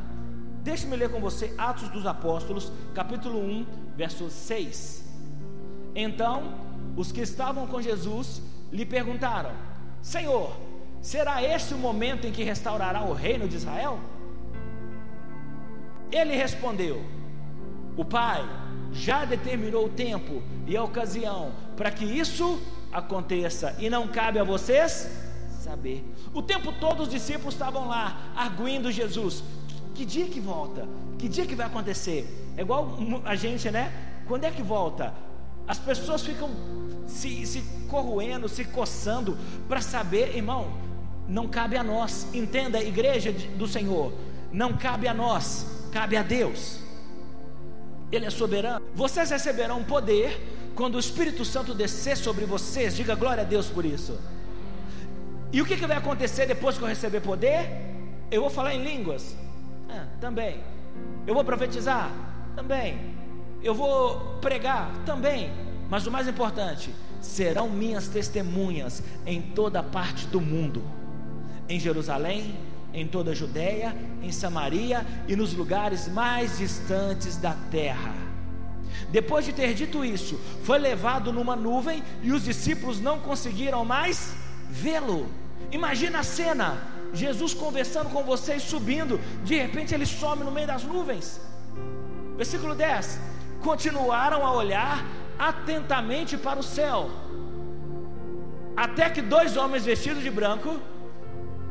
Deixe-me 0.61 0.95
ler 0.95 1.09
com 1.09 1.19
você 1.19 1.53
Atos 1.57 1.89
dos 1.89 2.05
Apóstolos, 2.05 2.71
capítulo 2.93 3.39
1, 3.39 3.65
verso 3.95 4.29
6. 4.29 5.05
Então, 5.95 6.53
os 6.95 7.11
que 7.11 7.21
estavam 7.21 7.65
com 7.65 7.81
Jesus 7.81 8.41
lhe 8.71 8.85
perguntaram: 8.85 9.51
Senhor, 10.01 10.55
será 11.01 11.41
este 11.41 11.73
o 11.73 11.77
momento 11.77 12.27
em 12.27 12.31
que 12.31 12.43
restaurará 12.43 13.01
o 13.03 13.13
reino 13.13 13.47
de 13.47 13.55
Israel? 13.55 13.99
Ele 16.11 16.35
respondeu: 16.35 17.01
o 17.97 18.05
Pai 18.05 18.47
já 18.93 19.25
determinou 19.25 19.85
o 19.85 19.89
tempo 19.89 20.41
e 20.65 20.77
a 20.77 20.83
ocasião 20.83 21.51
para 21.75 21.91
que 21.91 22.05
isso 22.05 22.61
aconteça 22.93 23.75
e 23.79 23.89
não 23.89 24.07
cabe 24.07 24.39
a 24.39 24.43
vocês 24.43 25.09
saber. 25.59 26.05
O 26.33 26.41
tempo 26.41 26.71
todo 26.79 27.03
os 27.03 27.09
discípulos 27.09 27.55
estavam 27.55 27.87
lá 27.87 28.31
arguindo 28.35 28.91
Jesus. 28.91 29.43
Que 29.93 30.05
dia 30.05 30.27
que 30.27 30.39
volta? 30.39 30.87
Que 31.17 31.27
dia 31.27 31.45
que 31.45 31.55
vai 31.55 31.65
acontecer? 31.65 32.53
É 32.55 32.61
igual 32.61 32.97
a 33.25 33.35
gente, 33.35 33.69
né? 33.71 33.91
Quando 34.27 34.43
é 34.43 34.51
que 34.51 34.61
volta? 34.61 35.13
As 35.67 35.79
pessoas 35.79 36.21
ficam 36.21 36.49
se, 37.07 37.45
se 37.45 37.63
corroendo, 37.89 38.47
se 38.47 38.63
coçando 38.63 39.37
para 39.67 39.81
saber, 39.81 40.35
irmão. 40.35 40.71
Não 41.27 41.47
cabe 41.47 41.75
a 41.75 41.83
nós. 41.83 42.27
Entenda, 42.33 42.81
igreja 42.81 43.31
do 43.31 43.67
Senhor. 43.67 44.13
Não 44.51 44.77
cabe 44.77 45.07
a 45.07 45.13
nós, 45.13 45.89
cabe 45.91 46.15
a 46.15 46.23
Deus. 46.23 46.86
Ele 48.11 48.25
é 48.25 48.29
soberano. 48.29 48.85
Vocês 48.95 49.29
receberão 49.29 49.83
poder 49.83 50.39
quando 50.75 50.95
o 50.95 50.99
Espírito 50.99 51.43
Santo 51.43 51.73
descer 51.73 52.17
sobre 52.17 52.45
vocês. 52.45 52.95
Diga 52.95 53.15
glória 53.15 53.41
a 53.41 53.45
Deus 53.45 53.67
por 53.67 53.85
isso. 53.85 54.17
E 55.51 55.61
o 55.61 55.65
que, 55.65 55.75
que 55.77 55.87
vai 55.87 55.97
acontecer 55.97 56.45
depois 56.45 56.77
que 56.77 56.83
eu 56.83 56.87
receber 56.87 57.21
poder? 57.21 57.69
Eu 58.29 58.41
vou 58.41 58.49
falar 58.49 58.73
em 58.73 58.83
línguas? 58.83 59.35
Ah, 59.89 60.05
também. 60.19 60.61
Eu 61.25 61.33
vou 61.33 61.43
profetizar? 61.43 62.11
Também. 62.55 63.15
Eu 63.63 63.73
vou 63.73 64.37
pregar? 64.41 64.91
Também. 65.05 65.51
Mas 65.89 66.05
o 66.05 66.11
mais 66.11 66.27
importante, 66.27 66.93
serão 67.21 67.69
minhas 67.69 68.07
testemunhas 68.07 69.01
em 69.25 69.41
toda 69.41 69.81
parte 69.81 70.27
do 70.27 70.41
mundo. 70.41 70.83
Em 71.69 71.79
Jerusalém, 71.79 72.55
em 72.97 73.07
toda 73.07 73.31
a 73.31 73.35
Judéia, 73.35 73.95
em 74.23 74.31
Samaria 74.31 75.05
e 75.27 75.35
nos 75.35 75.53
lugares 75.53 76.07
mais 76.07 76.57
distantes 76.57 77.37
da 77.37 77.53
terra. 77.69 78.15
Depois 79.11 79.45
de 79.45 79.53
ter 79.53 79.73
dito 79.75 80.03
isso, 80.03 80.39
foi 80.63 80.79
levado 80.79 81.31
numa 81.31 81.55
nuvem 81.55 82.03
e 82.23 82.31
os 82.31 82.43
discípulos 82.43 82.99
não 82.99 83.19
conseguiram 83.19 83.85
mais 83.85 84.33
vê-lo. 84.69 85.27
Imagina 85.71 86.19
a 86.19 86.23
cena: 86.23 86.77
Jesus 87.13 87.53
conversando 87.53 88.09
com 88.09 88.23
vocês, 88.23 88.63
subindo, 88.63 89.19
de 89.43 89.55
repente 89.55 89.93
ele 89.93 90.05
some 90.05 90.43
no 90.43 90.51
meio 90.51 90.67
das 90.67 90.83
nuvens. 90.83 91.39
Versículo 92.35 92.73
10: 92.73 93.19
Continuaram 93.61 94.45
a 94.45 94.53
olhar 94.53 95.05
atentamente 95.37 96.35
para 96.35 96.59
o 96.59 96.63
céu, 96.63 97.11
até 98.75 99.09
que 99.09 99.21
dois 99.21 99.55
homens 99.55 99.85
vestidos 99.85 100.23
de 100.23 100.31
branco, 100.31 100.79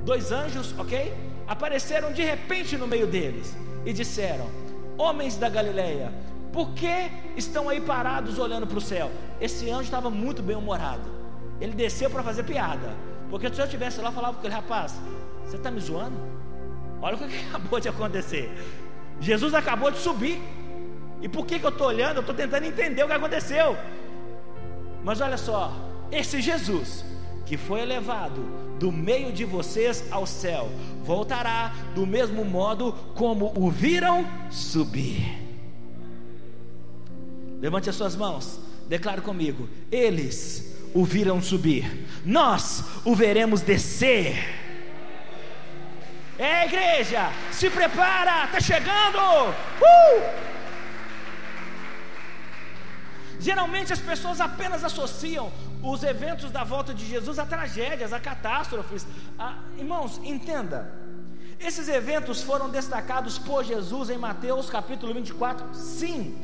dois 0.07 0.31
anjos, 0.31 0.73
ok? 0.79 1.13
Apareceram 1.49 2.13
de 2.13 2.23
repente 2.23 2.79
no 2.79 2.87
meio 2.87 3.07
deles 3.07 3.55
e 3.85 3.93
disseram: 3.93 4.49
Homens 4.97 5.37
da 5.37 5.49
Galileia, 5.49 6.13
por 6.53 6.71
que 6.71 7.11
estão 7.37 7.69
aí 7.69 7.81
parados 7.81 8.39
olhando 8.39 8.67
para 8.67 8.79
o 8.79 8.81
céu? 8.81 9.11
Esse 9.41 9.69
anjo 9.69 9.83
estava 9.83 10.09
muito 10.09 10.43
bem 10.43 10.57
humorado. 10.57 11.11
Ele 11.61 11.73
desceu 11.73 12.09
para 12.09 12.23
fazer 12.23 12.45
piada. 12.45 12.95
Porque 13.29 13.53
se 13.53 13.61
eu 13.61 13.65
estivesse 13.65 14.01
lá, 14.01 14.09
eu 14.09 14.13
falava 14.13 14.39
com 14.39 14.47
ele, 14.47 14.55
rapaz, 14.55 14.95
você 15.45 15.57
está 15.57 15.71
me 15.71 15.81
zoando? 15.81 16.17
Olha 17.03 17.17
o 17.17 17.19
que 17.19 17.25
acabou 17.51 17.81
de 17.81 17.89
acontecer. 17.89 18.51
Jesus 19.21 19.53
acabou 19.55 19.91
de 19.91 19.99
subir. 19.99 20.41
E 21.21 21.29
por 21.29 21.45
que, 21.45 21.59
que 21.59 21.67
eu 21.67 21.71
estou 21.71 21.89
olhando? 21.89 22.17
Eu 22.17 22.21
estou 22.21 22.35
tentando 22.35 22.65
entender 22.65 23.03
o 23.03 23.07
que 23.07 23.13
aconteceu. 23.13 23.77
Mas 25.03 25.21
olha 25.21 25.37
só, 25.37 25.73
esse 26.13 26.41
Jesus 26.41 27.05
que 27.47 27.57
foi 27.57 27.81
elevado 27.81 28.43
do 28.79 28.93
meio 28.93 29.33
de 29.33 29.45
vocês 29.45 30.05
ao 30.11 30.27
céu, 30.27 30.69
voltará 31.05 31.73
do 31.95 32.07
mesmo 32.07 32.45
modo 32.45 32.93
como 33.15 33.53
o 33.57 33.71
viram 33.71 34.27
subir. 34.51 35.47
Levante 37.61 37.89
as 37.89 37.97
suas 37.97 38.15
mãos, 38.15 38.61
declare 38.89 39.23
comigo: 39.23 39.69
eles 39.91 40.77
o 40.93 41.05
viram 41.05 41.41
subir, 41.41 42.07
nós 42.25 42.85
o 43.05 43.15
veremos 43.15 43.61
descer. 43.61 44.65
É 46.39 46.67
igreja, 46.67 47.31
se 47.51 47.71
prepara, 47.71 48.45
está 48.45 48.61
chegando. 48.61 49.19
Uh! 49.81 50.47
Geralmente 53.39 53.93
as 53.93 54.01
pessoas 54.01 54.41
apenas 54.41 54.85
associam 54.85 55.53
os 55.91 56.03
eventos 56.03 56.51
da 56.51 56.65
volta 56.65 56.93
de 56.93 57.07
Jesus 57.07 57.39
a 57.39 57.47
tragédias, 57.47 58.13
a 58.13 58.21
catástrofes. 58.21 59.07
A... 59.39 59.59
Irmãos, 59.77 60.21
entenda. 60.25 60.93
Esses 61.59 61.89
eventos 61.89 62.43
foram 62.43 62.69
destacados 62.69 63.39
por 63.39 63.65
Jesus 63.65 64.11
em 64.11 64.19
Mateus 64.19 64.69
capítulo 64.69 65.15
24, 65.15 65.75
sim. 65.75 66.37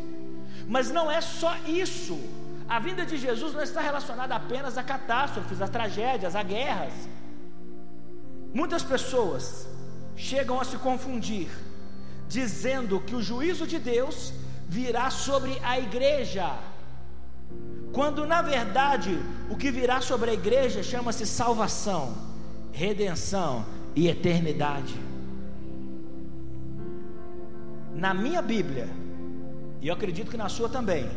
Mas 0.67 0.91
não 0.91 1.11
é 1.11 1.21
só 1.21 1.55
isso. 1.67 2.19
A 2.69 2.79
vinda 2.79 3.05
de 3.05 3.19
Jesus 3.19 3.53
não 3.53 3.63
está 3.63 3.81
relacionada 3.81 4.35
apenas 4.35 4.79
a 4.79 4.83
catástrofes, 4.83 5.61
a 5.61 5.69
tragédias, 5.69 6.35
a 6.35 6.43
guerras. 6.43 6.95
Muitas 8.55 8.83
pessoas 8.83 9.69
chegam 10.17 10.61
a 10.61 10.65
se 10.65 10.77
confundir, 10.77 11.49
dizendo 12.29 13.01
que 13.01 13.15
o 13.15 13.23
juízo 13.23 13.67
de 13.67 13.79
Deus 13.79 14.33
virá 14.69 15.11
sobre 15.11 15.59
a 15.63 15.79
igreja, 15.79 16.59
quando 17.93 18.27
na 18.27 18.41
verdade 18.41 19.19
o 19.51 19.57
que 19.57 19.71
virá 19.71 20.01
sobre 20.01 20.31
a 20.31 20.35
igreja 20.35 20.83
chama-se 20.83 21.27
salvação, 21.27 22.15
redenção 22.73 23.67
e 23.95 24.09
eternidade. 24.09 24.95
Na 27.95 28.15
minha 28.15 28.41
Bíblia, 28.41 28.89
e 29.81 29.89
eu 29.89 29.95
acredito 29.95 30.31
que 30.31 30.37
na 30.37 30.49
sua 30.49 30.69
também, 30.69 31.09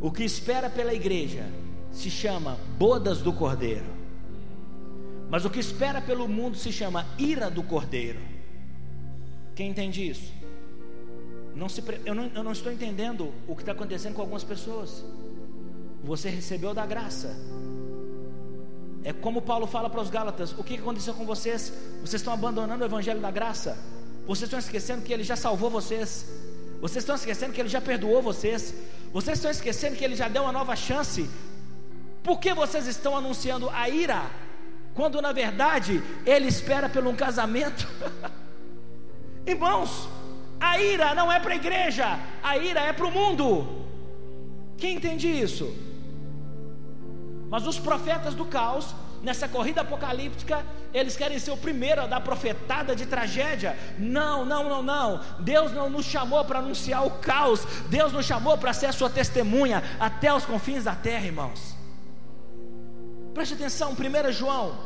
o 0.00 0.10
que 0.10 0.24
espera 0.24 0.68
pela 0.68 0.92
igreja 0.92 1.44
se 1.92 2.10
chama 2.10 2.58
bodas 2.76 3.22
do 3.22 3.32
Cordeiro. 3.32 3.86
Mas 5.30 5.44
o 5.44 5.50
que 5.50 5.58
espera 5.58 6.00
pelo 6.00 6.28
mundo 6.28 6.56
se 6.56 6.72
chama 6.72 7.06
ira 7.18 7.50
do 7.50 7.62
Cordeiro. 7.62 8.20
Quem 9.54 9.70
entende 9.70 10.06
isso? 10.08 10.32
Não 11.54 11.68
se, 11.68 11.82
eu, 12.04 12.14
não, 12.14 12.30
eu 12.34 12.42
não 12.42 12.52
estou 12.52 12.70
entendendo 12.70 13.32
o 13.48 13.56
que 13.56 13.62
está 13.62 13.72
acontecendo 13.72 14.14
com 14.14 14.20
algumas 14.20 14.44
pessoas. 14.44 15.02
Você 16.06 16.28
recebeu 16.28 16.72
da 16.72 16.86
graça. 16.86 17.36
É 19.02 19.12
como 19.12 19.42
Paulo 19.42 19.66
fala 19.66 19.90
para 19.90 20.00
os 20.00 20.08
Gálatas: 20.08 20.52
o 20.56 20.62
que 20.62 20.76
aconteceu 20.76 21.12
com 21.14 21.26
vocês? 21.26 21.72
Vocês 22.00 22.20
estão 22.22 22.32
abandonando 22.32 22.82
o 22.82 22.86
Evangelho 22.86 23.20
da 23.20 23.30
graça. 23.30 23.76
Vocês 24.26 24.44
estão 24.44 24.58
esquecendo 24.58 25.02
que 25.02 25.12
Ele 25.12 25.24
já 25.24 25.36
salvou 25.36 25.68
vocês. 25.68 26.26
Vocês 26.80 27.02
estão 27.02 27.16
esquecendo 27.16 27.52
que 27.52 27.60
Ele 27.60 27.68
já 27.68 27.80
perdoou 27.80 28.22
vocês. 28.22 28.72
Vocês 29.12 29.38
estão 29.38 29.50
esquecendo 29.50 29.96
que 29.96 30.04
Ele 30.04 30.14
já 30.14 30.28
deu 30.28 30.42
uma 30.44 30.52
nova 30.52 30.76
chance. 30.76 31.28
Por 32.22 32.38
que 32.38 32.54
vocês 32.54 32.86
estão 32.86 33.16
anunciando 33.16 33.68
a 33.70 33.88
ira? 33.88 34.30
Quando 34.94 35.20
na 35.20 35.32
verdade 35.32 36.02
Ele 36.24 36.46
espera 36.46 36.88
pelo 36.88 37.10
um 37.10 37.16
casamento. 37.16 37.88
Irmãos, 39.44 40.08
a 40.60 40.80
ira 40.80 41.14
não 41.14 41.30
é 41.32 41.40
para 41.40 41.52
a 41.52 41.56
igreja, 41.56 42.18
a 42.42 42.56
ira 42.56 42.80
é 42.80 42.92
para 42.92 43.06
o 43.06 43.10
mundo. 43.10 43.84
Quem 44.76 44.96
entende 44.96 45.28
isso? 45.28 45.85
Mas 47.48 47.66
os 47.66 47.78
profetas 47.78 48.34
do 48.34 48.44
caos, 48.44 48.94
nessa 49.22 49.48
corrida 49.48 49.80
apocalíptica, 49.82 50.64
eles 50.92 51.16
querem 51.16 51.38
ser 51.38 51.52
o 51.52 51.56
primeiro 51.56 52.02
a 52.02 52.06
dar 52.06 52.20
profetada 52.20 52.94
de 52.94 53.06
tragédia. 53.06 53.78
Não, 53.98 54.44
não, 54.44 54.68
não, 54.68 54.82
não. 54.82 55.20
Deus 55.40 55.72
não 55.72 55.88
nos 55.88 56.06
chamou 56.06 56.44
para 56.44 56.58
anunciar 56.58 57.06
o 57.06 57.10
caos. 57.10 57.64
Deus 57.88 58.12
nos 58.12 58.26
chamou 58.26 58.58
para 58.58 58.72
ser 58.72 58.86
a 58.86 58.92
sua 58.92 59.08
testemunha 59.08 59.82
até 60.00 60.32
os 60.32 60.44
confins 60.44 60.84
da 60.84 60.94
terra, 60.94 61.26
irmãos. 61.26 61.76
Preste 63.32 63.54
atenção, 63.54 63.92
1 63.92 64.32
João, 64.32 64.76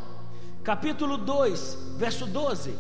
capítulo 0.62 1.16
2, 1.16 1.94
verso 1.96 2.27
12. 2.27 2.75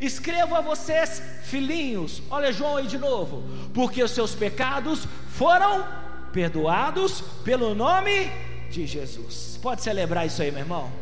Escrevo 0.00 0.54
a 0.54 0.60
vocês, 0.60 1.20
filhinhos, 1.42 2.22
olha 2.30 2.52
João 2.52 2.76
aí 2.76 2.86
de 2.86 2.98
novo, 2.98 3.42
porque 3.74 4.02
os 4.02 4.12
seus 4.12 4.34
pecados 4.34 5.08
foram 5.30 5.84
perdoados 6.32 7.20
pelo 7.42 7.74
nome 7.74 8.30
de 8.70 8.86
Jesus. 8.86 9.58
Pode 9.62 9.82
celebrar 9.82 10.26
isso 10.26 10.42
aí, 10.42 10.50
meu 10.50 10.60
irmão? 10.60 10.92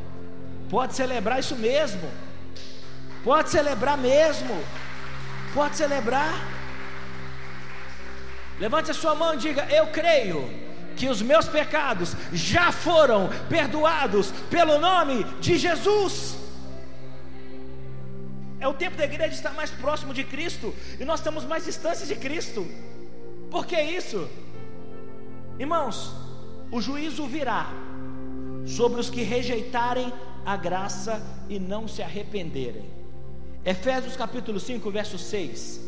Pode 0.68 0.94
celebrar 0.94 1.38
isso 1.40 1.56
mesmo. 1.56 2.08
Pode 3.24 3.50
celebrar 3.50 3.96
mesmo. 3.98 4.62
Pode 5.54 5.76
celebrar. 5.76 6.34
Levante 8.58 8.90
a 8.90 8.94
sua 8.94 9.14
mão 9.14 9.34
e 9.34 9.38
diga: 9.38 9.66
Eu 9.70 9.88
creio 9.88 10.48
que 10.96 11.08
os 11.08 11.20
meus 11.20 11.46
pecados 11.46 12.16
já 12.32 12.72
foram 12.72 13.28
perdoados 13.48 14.32
pelo 14.50 14.78
nome 14.78 15.24
de 15.40 15.58
Jesus. 15.58 16.36
É 18.58 18.66
o 18.66 18.74
tempo 18.74 18.96
da 18.96 19.04
igreja 19.04 19.34
estar 19.34 19.52
mais 19.52 19.70
próximo 19.70 20.14
de 20.14 20.24
Cristo 20.24 20.74
e 20.98 21.04
nós 21.04 21.20
estamos 21.20 21.44
mais 21.44 21.64
distantes 21.64 22.08
de 22.08 22.16
Cristo. 22.16 22.66
Por 23.50 23.66
que 23.66 23.78
isso? 23.80 24.28
Irmãos, 25.58 26.25
o 26.70 26.80
juízo 26.80 27.26
virá 27.26 27.70
sobre 28.66 29.00
os 29.00 29.08
que 29.08 29.22
rejeitarem 29.22 30.12
a 30.44 30.56
graça 30.56 31.22
e 31.48 31.58
não 31.58 31.86
se 31.86 32.02
arrependerem. 32.02 32.84
Efésios 33.64 34.16
capítulo 34.16 34.60
5, 34.60 34.90
verso 34.90 35.18
6 35.18 35.86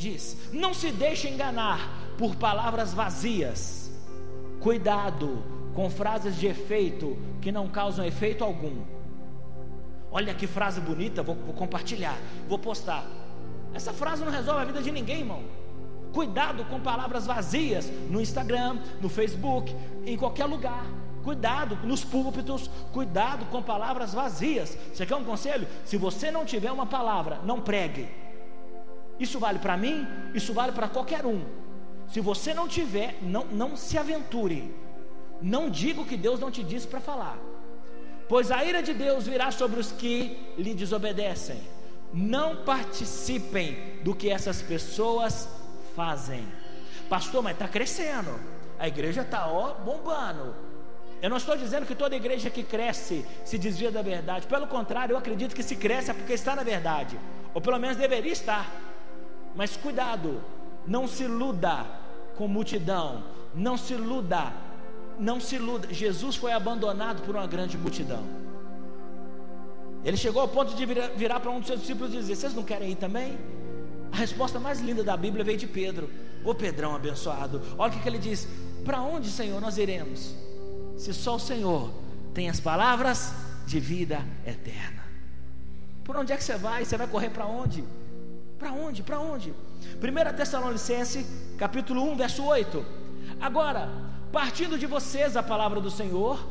diz: 0.00 0.36
Não 0.52 0.72
se 0.72 0.90
deixe 0.90 1.28
enganar 1.28 1.90
por 2.16 2.34
palavras 2.34 2.94
vazias. 2.94 3.90
Cuidado 4.60 5.42
com 5.74 5.88
frases 5.90 6.36
de 6.36 6.46
efeito 6.46 7.16
que 7.40 7.52
não 7.52 7.68
causam 7.68 8.04
efeito 8.04 8.42
algum. 8.42 8.82
Olha 10.10 10.34
que 10.34 10.46
frase 10.46 10.80
bonita, 10.80 11.22
vou, 11.22 11.36
vou 11.36 11.54
compartilhar, 11.54 12.18
vou 12.48 12.58
postar. 12.58 13.06
Essa 13.72 13.92
frase 13.92 14.24
não 14.24 14.32
resolve 14.32 14.62
a 14.62 14.64
vida 14.64 14.82
de 14.82 14.90
ninguém, 14.90 15.20
irmão. 15.20 15.44
Cuidado 16.12 16.64
com 16.64 16.80
palavras 16.80 17.26
vazias 17.26 17.90
no 18.08 18.20
Instagram, 18.20 18.78
no 19.00 19.08
Facebook, 19.08 19.74
em 20.04 20.16
qualquer 20.16 20.46
lugar. 20.46 20.84
Cuidado 21.22 21.78
nos 21.84 22.02
púlpitos, 22.02 22.70
cuidado 22.92 23.44
com 23.46 23.62
palavras 23.62 24.14
vazias. 24.14 24.76
Você 24.92 25.04
quer 25.04 25.16
um 25.16 25.24
conselho? 25.24 25.66
Se 25.84 25.96
você 25.96 26.30
não 26.30 26.44
tiver 26.44 26.72
uma 26.72 26.86
palavra, 26.86 27.40
não 27.44 27.60
pregue. 27.60 28.08
Isso 29.18 29.38
vale 29.38 29.58
para 29.58 29.76
mim, 29.76 30.06
isso 30.34 30.54
vale 30.54 30.72
para 30.72 30.88
qualquer 30.88 31.26
um. 31.26 31.44
Se 32.08 32.20
você 32.20 32.54
não 32.54 32.66
tiver, 32.66 33.18
não, 33.22 33.44
não 33.44 33.76
se 33.76 33.98
aventure. 33.98 34.74
Não 35.42 35.70
diga 35.70 36.00
o 36.00 36.06
que 36.06 36.16
Deus 36.16 36.40
não 36.40 36.50
te 36.50 36.62
disse 36.62 36.86
para 36.86 37.00
falar. 37.00 37.38
Pois 38.28 38.50
a 38.50 38.64
ira 38.64 38.82
de 38.82 38.94
Deus 38.94 39.26
virá 39.26 39.50
sobre 39.50 39.78
os 39.78 39.92
que 39.92 40.38
lhe 40.56 40.74
desobedecem. 40.74 41.60
Não 42.12 42.56
participem 42.64 44.00
do 44.02 44.14
que 44.14 44.30
essas 44.30 44.62
pessoas 44.62 45.48
fazem. 45.94 46.46
Pastor, 47.08 47.42
mas 47.42 47.52
está 47.52 47.68
crescendo. 47.68 48.38
A 48.78 48.88
igreja 48.88 49.22
está 49.22 49.46
ó 49.46 49.74
bombando. 49.74 50.54
Eu 51.22 51.28
não 51.28 51.36
estou 51.36 51.56
dizendo 51.56 51.84
que 51.84 51.94
toda 51.94 52.16
igreja 52.16 52.48
que 52.48 52.62
cresce 52.62 53.26
se 53.44 53.58
desvia 53.58 53.90
da 53.90 54.00
verdade. 54.00 54.46
Pelo 54.46 54.66
contrário, 54.66 55.12
eu 55.12 55.18
acredito 55.18 55.54
que 55.54 55.62
se 55.62 55.76
cresce 55.76 56.10
é 56.10 56.14
porque 56.14 56.32
está 56.32 56.56
na 56.56 56.62
verdade. 56.62 57.18
Ou 57.52 57.60
pelo 57.60 57.78
menos 57.78 57.96
deveria 57.96 58.32
estar. 58.32 58.70
Mas 59.54 59.76
cuidado, 59.76 60.42
não 60.86 61.06
se 61.06 61.24
iluda 61.24 61.84
com 62.36 62.48
multidão. 62.48 63.22
Não 63.54 63.76
se 63.76 63.92
iluda. 63.92 64.52
Não 65.18 65.38
se 65.38 65.56
iluda. 65.56 65.92
Jesus 65.92 66.36
foi 66.36 66.52
abandonado 66.52 67.22
por 67.22 67.36
uma 67.36 67.46
grande 67.46 67.76
multidão. 67.76 68.24
Ele 70.02 70.16
chegou 70.16 70.40
ao 70.40 70.48
ponto 70.48 70.74
de 70.74 70.86
virar, 70.86 71.08
virar 71.08 71.40
para 71.40 71.50
um 71.50 71.58
dos 71.58 71.66
seus 71.66 71.80
discípulos 71.80 72.14
e 72.14 72.16
dizer: 72.16 72.36
Vocês 72.36 72.54
não 72.54 72.62
querem 72.62 72.92
ir 72.92 72.96
também? 72.96 73.38
A 74.12 74.16
resposta 74.16 74.58
mais 74.58 74.80
linda 74.80 75.02
da 75.02 75.16
Bíblia 75.16 75.44
veio 75.44 75.58
de 75.58 75.66
Pedro. 75.66 76.10
Ô 76.44 76.54
Pedrão 76.54 76.94
abençoado, 76.94 77.60
olha 77.78 77.92
o 77.92 78.00
que, 78.00 78.08
ele 78.08 78.18
diz: 78.18 78.48
Para 78.84 79.00
onde, 79.00 79.30
Senhor, 79.30 79.60
nós 79.60 79.78
iremos? 79.78 80.34
Se 80.96 81.12
só 81.12 81.36
o 81.36 81.40
Senhor 81.40 81.90
tem 82.34 82.48
as 82.48 82.60
palavras 82.60 83.32
de 83.66 83.78
vida 83.78 84.24
eterna. 84.46 85.02
Por 86.04 86.16
onde 86.16 86.32
é 86.32 86.36
que 86.36 86.44
você 86.44 86.56
vai? 86.56 86.84
Você 86.84 86.96
vai 86.96 87.06
correr 87.06 87.30
para 87.30 87.46
onde? 87.46 87.84
Para 88.58 88.72
onde? 88.72 89.02
Para 89.02 89.20
onde? 89.20 89.50
1 89.50 90.36
Tessalonicense, 90.36 91.26
capítulo 91.56 92.02
1, 92.12 92.16
verso 92.16 92.44
8. 92.44 92.84
Agora, 93.40 93.88
partindo 94.32 94.78
de 94.78 94.86
vocês 94.86 95.36
a 95.36 95.42
palavra 95.42 95.80
do 95.80 95.90
Senhor, 95.90 96.44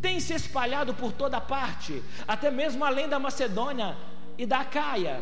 tem 0.00 0.20
se 0.20 0.34
espalhado 0.34 0.94
por 0.94 1.12
toda 1.12 1.40
parte, 1.40 2.02
até 2.26 2.50
mesmo 2.50 2.84
além 2.84 3.08
da 3.08 3.18
Macedônia 3.18 3.96
e 4.36 4.46
da 4.46 4.64
Caia 4.64 5.20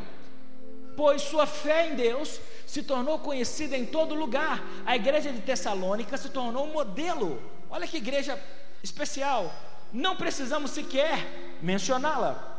pois 0.96 1.22
sua 1.22 1.46
fé 1.46 1.88
em 1.88 1.94
Deus 1.94 2.40
se 2.66 2.82
tornou 2.82 3.18
conhecida 3.18 3.76
em 3.76 3.84
todo 3.84 4.14
lugar. 4.14 4.64
A 4.84 4.96
igreja 4.96 5.32
de 5.32 5.40
Tessalônica 5.40 6.16
se 6.16 6.30
tornou 6.30 6.66
um 6.66 6.72
modelo. 6.72 7.40
Olha 7.70 7.86
que 7.86 7.98
igreja 7.98 8.42
especial. 8.82 9.52
Não 9.92 10.16
precisamos 10.16 10.72
sequer 10.72 11.58
mencioná-la. 11.62 12.54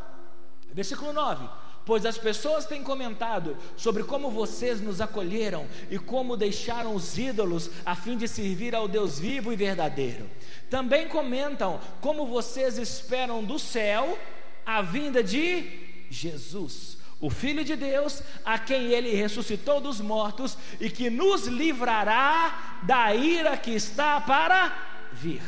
Versículo 0.71 1.12
9: 1.12 1.50
Pois 1.86 2.06
as 2.06 2.17
pessoas 2.17 2.65
têm 2.65 2.84
comentado 2.84 3.58
sobre 3.76 4.04
como 4.04 4.30
vocês 4.30 4.80
nos 4.80 5.02
acolheram 5.02 5.67
e 5.89 5.97
como 5.97 6.38
deixaram 6.38 6.95
os 6.95 7.17
ídolos 7.17 7.69
a 7.86 7.95
fim 7.95 8.15
de 8.17 8.28
servir 8.28 8.76
ao 8.76 8.88
Deus 8.88 9.19
vivo 9.19 9.52
e 9.52 9.56
verdadeiro. 9.56 10.30
Também 10.69 11.08
comentam 11.08 11.80
como 12.02 12.28
vocês 12.28 12.78
esperam 12.78 13.43
do 13.43 13.58
céu 13.58 14.17
a 14.65 14.82
vinda 14.82 15.23
de 15.23 16.06
Jesus 16.10 16.97
o 17.20 17.30
Filho 17.30 17.64
de 17.64 17.76
Deus, 17.76 18.22
a 18.46 18.60
quem 18.60 18.92
ele 18.92 19.16
ressuscitou 19.16 19.82
dos 19.82 20.00
mortos 20.00 20.58
e 20.80 20.90
que 20.90 21.10
nos 21.10 21.48
livrará 21.48 22.80
da 22.84 23.14
ira 23.16 23.58
que 23.58 23.72
está 23.72 24.22
para 24.22 24.78
vir. 25.12 25.42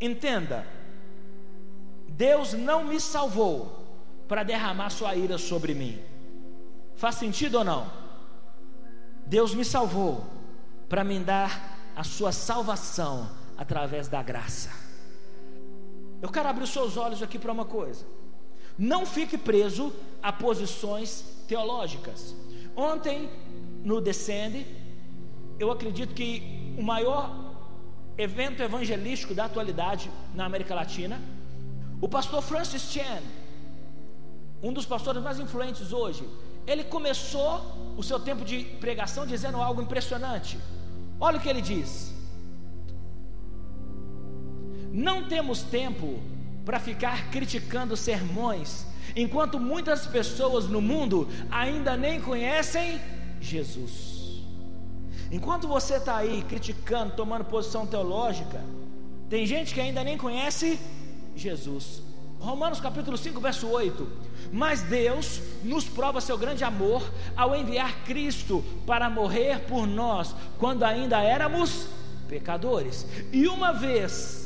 Entenda, 0.00 0.66
Deus 2.08 2.54
não 2.54 2.84
me 2.84 2.98
salvou 2.98 3.80
para 4.26 4.42
derramar 4.42 4.90
sua 4.90 5.14
ira 5.14 5.36
sobre 5.36 5.74
mim. 5.74 6.00
Faz 6.96 7.16
sentido 7.16 7.58
ou 7.58 7.64
não? 7.64 7.92
Deus 9.26 9.54
me 9.54 9.64
salvou 9.64 10.26
para 10.88 11.04
me 11.04 11.18
dar 11.20 11.78
a 11.94 12.02
sua 12.02 12.32
salvação 12.32 13.30
através 13.56 14.08
da 14.08 14.22
graça. 14.22 14.70
Eu 16.22 16.30
quero 16.30 16.48
abrir 16.48 16.64
os 16.64 16.70
seus 16.70 16.96
olhos 16.96 17.22
aqui 17.22 17.38
para 17.38 17.52
uma 17.52 17.64
coisa. 17.64 18.04
Não 18.78 19.04
fique 19.04 19.36
preso 19.36 19.92
a 20.22 20.32
posições 20.32 21.24
teológicas. 21.46 22.34
Ontem, 22.76 23.28
no 23.84 24.00
Descende, 24.00 24.66
eu 25.58 25.70
acredito 25.70 26.14
que 26.14 26.74
o 26.78 26.82
maior 26.82 27.30
evento 28.16 28.62
evangelístico 28.62 29.34
da 29.34 29.44
atualidade 29.44 30.10
na 30.34 30.44
América 30.44 30.74
Latina, 30.74 31.20
o 32.00 32.08
pastor 32.08 32.42
Francis 32.42 32.82
Chan, 32.90 33.22
um 34.62 34.72
dos 34.72 34.86
pastores 34.86 35.22
mais 35.22 35.38
influentes 35.38 35.92
hoje, 35.92 36.28
ele 36.66 36.84
começou 36.84 37.94
o 37.96 38.02
seu 38.02 38.20
tempo 38.20 38.44
de 38.44 38.64
pregação 38.80 39.26
dizendo 39.26 39.56
algo 39.56 39.82
impressionante. 39.82 40.58
Olha 41.20 41.38
o 41.38 41.40
que 41.40 41.48
ele 41.48 41.60
diz: 41.60 42.14
Não 44.92 45.28
temos 45.28 45.62
tempo 45.62 46.20
para 46.64 46.78
ficar 46.78 47.30
criticando 47.30 47.96
sermões, 47.96 48.86
enquanto 49.16 49.58
muitas 49.58 50.06
pessoas 50.06 50.66
no 50.66 50.80
mundo 50.80 51.28
ainda 51.50 51.96
nem 51.96 52.20
conhecem 52.20 53.00
Jesus. 53.40 54.42
Enquanto 55.30 55.66
você 55.66 55.94
está 55.96 56.16
aí 56.16 56.44
criticando, 56.48 57.14
tomando 57.16 57.44
posição 57.44 57.86
teológica, 57.86 58.62
tem 59.28 59.46
gente 59.46 59.72
que 59.72 59.80
ainda 59.80 60.04
nem 60.04 60.18
conhece 60.18 60.78
Jesus. 61.34 62.02
Romanos 62.38 62.80
capítulo 62.80 63.16
5, 63.16 63.40
verso 63.40 63.66
8. 63.68 64.06
Mas 64.52 64.82
Deus 64.82 65.40
nos 65.62 65.84
prova 65.84 66.20
seu 66.20 66.36
grande 66.36 66.64
amor 66.64 67.02
ao 67.36 67.56
enviar 67.56 68.04
Cristo 68.04 68.62
para 68.84 69.08
morrer 69.08 69.60
por 69.60 69.86
nós, 69.86 70.34
quando 70.58 70.82
ainda 70.82 71.22
éramos 71.22 71.86
pecadores. 72.28 73.06
E 73.32 73.46
uma 73.46 73.72
vez 73.72 74.41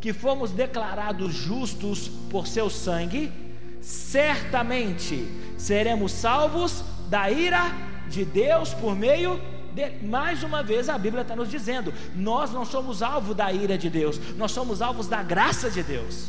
que 0.00 0.12
fomos 0.12 0.50
declarados 0.50 1.32
justos 1.32 2.08
por 2.30 2.46
seu 2.46 2.70
sangue, 2.70 3.32
certamente 3.80 5.26
seremos 5.56 6.12
salvos 6.12 6.84
da 7.08 7.30
ira 7.30 7.72
de 8.08 8.24
Deus 8.24 8.72
por 8.74 8.94
meio 8.94 9.40
de, 9.74 9.90
mais 10.06 10.42
uma 10.42 10.62
vez 10.62 10.88
a 10.88 10.98
Bíblia 10.98 11.22
está 11.22 11.36
nos 11.36 11.50
dizendo: 11.50 11.92
nós 12.14 12.52
não 12.52 12.64
somos 12.64 13.02
alvo 13.02 13.34
da 13.34 13.52
ira 13.52 13.76
de 13.78 13.90
Deus, 13.90 14.18
nós 14.36 14.52
somos 14.52 14.82
alvos 14.82 15.06
da 15.06 15.22
graça 15.22 15.70
de 15.70 15.82
Deus. 15.82 16.28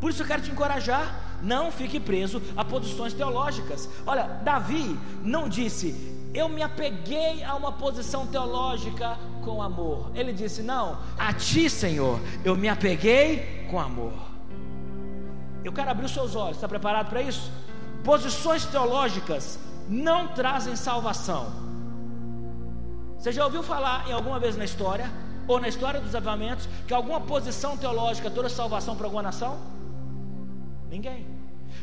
Por 0.00 0.10
isso 0.10 0.22
eu 0.22 0.26
quero 0.26 0.42
te 0.42 0.50
encorajar, 0.50 1.38
não 1.42 1.72
fique 1.72 1.98
preso 1.98 2.42
a 2.56 2.64
posições 2.64 3.14
teológicas. 3.14 3.88
Olha, 4.06 4.24
Davi 4.44 4.98
não 5.22 5.48
disse, 5.48 6.15
eu 6.36 6.48
me 6.48 6.62
apeguei 6.62 7.42
a 7.42 7.54
uma 7.54 7.72
posição 7.72 8.26
teológica 8.26 9.18
com 9.42 9.62
amor. 9.62 10.10
Ele 10.14 10.32
disse: 10.32 10.62
Não, 10.62 10.98
a 11.18 11.32
ti, 11.32 11.70
Senhor, 11.70 12.20
eu 12.44 12.54
me 12.54 12.68
apeguei 12.68 13.66
com 13.70 13.80
amor. 13.80 14.12
Eu 15.64 15.72
quero 15.72 15.90
abrir 15.90 16.04
os 16.04 16.12
seus 16.12 16.36
olhos, 16.36 16.58
está 16.58 16.68
preparado 16.68 17.08
para 17.08 17.22
isso? 17.22 17.50
Posições 18.04 18.66
teológicas 18.66 19.58
não 19.88 20.28
trazem 20.28 20.76
salvação. 20.76 21.46
Você 23.18 23.32
já 23.32 23.44
ouviu 23.44 23.62
falar 23.62 24.08
em 24.08 24.12
alguma 24.12 24.38
vez 24.38 24.56
na 24.56 24.64
história, 24.64 25.10
ou 25.48 25.58
na 25.58 25.68
história 25.68 26.00
dos 26.00 26.14
avamentos, 26.14 26.68
que 26.86 26.92
alguma 26.92 27.20
posição 27.20 27.76
teológica 27.76 28.30
trouxe 28.30 28.54
salvação 28.54 28.94
para 28.94 29.06
alguma 29.06 29.22
nação? 29.22 29.58
Ninguém. 30.88 31.35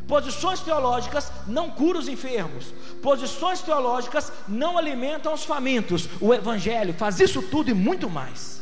Posições 0.07 0.59
teológicas 0.59 1.31
não 1.47 1.69
curam 1.69 1.99
os 1.99 2.07
enfermos. 2.07 2.73
Posições 3.01 3.61
teológicas 3.61 4.31
não 4.47 4.77
alimentam 4.77 5.33
os 5.33 5.43
famintos. 5.43 6.09
O 6.19 6.33
Evangelho 6.33 6.93
faz 6.93 7.19
isso 7.19 7.41
tudo 7.41 7.69
e 7.69 7.73
muito 7.73 8.09
mais. 8.09 8.61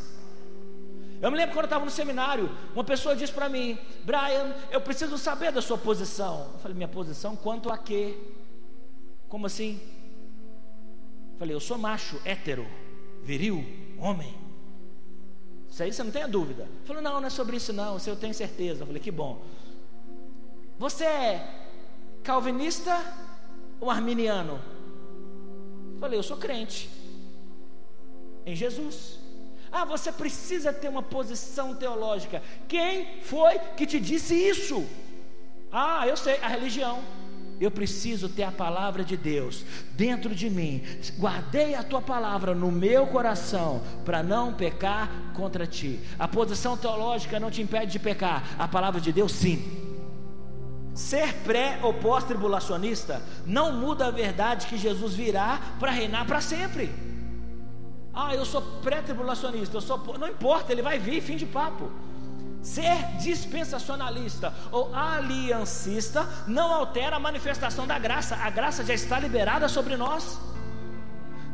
Eu 1.22 1.30
me 1.30 1.36
lembro 1.36 1.54
quando 1.54 1.64
eu 1.64 1.66
estava 1.66 1.84
no 1.84 1.90
seminário, 1.90 2.50
uma 2.74 2.82
pessoa 2.82 3.14
disse 3.14 3.32
para 3.32 3.48
mim: 3.48 3.78
Brian, 4.04 4.54
eu 4.72 4.80
preciso 4.80 5.16
saber 5.16 5.52
da 5.52 5.62
sua 5.62 5.78
posição. 5.78 6.50
Eu 6.54 6.58
falei: 6.58 6.76
Minha 6.76 6.88
posição 6.88 7.36
quanto 7.36 7.70
a 7.70 7.78
quê? 7.78 8.18
Como 9.28 9.46
assim? 9.46 9.80
Eu 11.32 11.38
falei: 11.38 11.54
Eu 11.54 11.60
sou 11.60 11.78
macho, 11.78 12.20
hétero, 12.24 12.66
viril, 13.22 13.64
homem. 14.00 14.34
Isso 15.70 15.82
aí 15.82 15.92
você 15.92 16.02
não 16.02 16.10
tem 16.10 16.24
a 16.24 16.26
dúvida. 16.26 16.64
Ele 16.64 16.86
falou: 16.86 17.00
Não, 17.00 17.20
não 17.20 17.26
é 17.26 17.30
sobre 17.30 17.56
isso, 17.56 17.72
não. 17.72 17.98
Isso 17.98 18.10
eu 18.10 18.16
tenho 18.16 18.34
certeza. 18.34 18.82
Eu 18.82 18.86
falei: 18.86 19.00
Que 19.00 19.12
bom. 19.12 19.42
Você 20.82 21.04
é 21.04 21.46
calvinista 22.24 23.00
ou 23.80 23.88
arminiano? 23.88 24.60
Falei, 26.00 26.18
eu 26.18 26.24
sou 26.24 26.36
crente 26.36 26.90
em 28.44 28.56
Jesus. 28.56 29.16
Ah, 29.70 29.84
você 29.84 30.10
precisa 30.10 30.72
ter 30.72 30.88
uma 30.88 31.00
posição 31.00 31.72
teológica. 31.76 32.42
Quem 32.66 33.20
foi 33.22 33.60
que 33.76 33.86
te 33.86 34.00
disse 34.00 34.34
isso? 34.34 34.84
Ah, 35.70 36.04
eu 36.08 36.16
sei, 36.16 36.40
a 36.42 36.48
religião. 36.48 36.98
Eu 37.60 37.70
preciso 37.70 38.28
ter 38.28 38.42
a 38.42 38.50
palavra 38.50 39.04
de 39.04 39.16
Deus 39.16 39.64
dentro 39.92 40.34
de 40.34 40.50
mim. 40.50 40.82
Guardei 41.16 41.76
a 41.76 41.84
tua 41.84 42.02
palavra 42.02 42.56
no 42.56 42.72
meu 42.72 43.06
coração 43.06 43.80
para 44.04 44.20
não 44.20 44.52
pecar 44.52 45.32
contra 45.32 45.64
ti. 45.64 46.00
A 46.18 46.26
posição 46.26 46.76
teológica 46.76 47.38
não 47.38 47.52
te 47.52 47.62
impede 47.62 47.92
de 47.92 48.00
pecar. 48.00 48.56
A 48.58 48.66
palavra 48.66 49.00
de 49.00 49.12
Deus, 49.12 49.30
sim. 49.30 49.91
Ser 50.94 51.32
pré 51.44 51.78
ou 51.82 51.94
pós-tribulacionista 51.94 53.22
não 53.46 53.72
muda 53.72 54.06
a 54.06 54.10
verdade 54.10 54.66
que 54.66 54.76
Jesus 54.76 55.14
virá 55.14 55.60
para 55.80 55.90
reinar 55.90 56.26
para 56.26 56.40
sempre. 56.40 56.92
Ah, 58.12 58.34
eu 58.34 58.44
sou 58.44 58.60
pré-tribulacionista, 58.82 59.76
eu 59.78 59.80
sou 59.80 59.98
não 60.18 60.28
importa, 60.28 60.70
ele 60.70 60.82
vai 60.82 60.98
vir, 60.98 61.22
fim 61.22 61.36
de 61.36 61.46
papo. 61.46 61.90
Ser 62.60 63.16
dispensacionalista 63.18 64.52
ou 64.70 64.94
aliancista 64.94 66.28
não 66.46 66.72
altera 66.72 67.16
a 67.16 67.20
manifestação 67.20 67.86
da 67.86 67.98
graça, 67.98 68.36
a 68.36 68.50
graça 68.50 68.84
já 68.84 68.92
está 68.92 69.18
liberada 69.18 69.68
sobre 69.68 69.96
nós. 69.96 70.38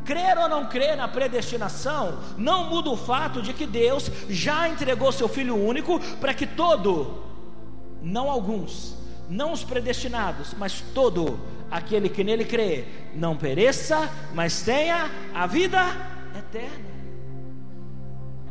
Crer 0.04 0.36
ou 0.36 0.48
não 0.48 0.66
crer 0.66 0.96
na 0.96 1.06
predestinação 1.06 2.18
não 2.36 2.64
muda 2.64 2.90
o 2.90 2.96
fato 2.96 3.40
de 3.40 3.52
que 3.52 3.66
Deus 3.66 4.10
já 4.28 4.68
entregou 4.68 5.12
seu 5.12 5.28
Filho 5.28 5.54
único 5.54 6.00
para 6.16 6.34
que 6.34 6.46
todo, 6.46 7.22
não 8.02 8.28
alguns, 8.28 8.97
não 9.28 9.52
os 9.52 9.62
predestinados, 9.62 10.54
mas 10.56 10.80
todo 10.94 11.38
aquele 11.70 12.08
que 12.08 12.24
nele 12.24 12.44
crê, 12.44 12.84
não 13.14 13.36
pereça, 13.36 14.10
mas 14.34 14.62
tenha 14.62 15.10
a 15.34 15.46
vida 15.46 15.80
eterna. 16.36 16.88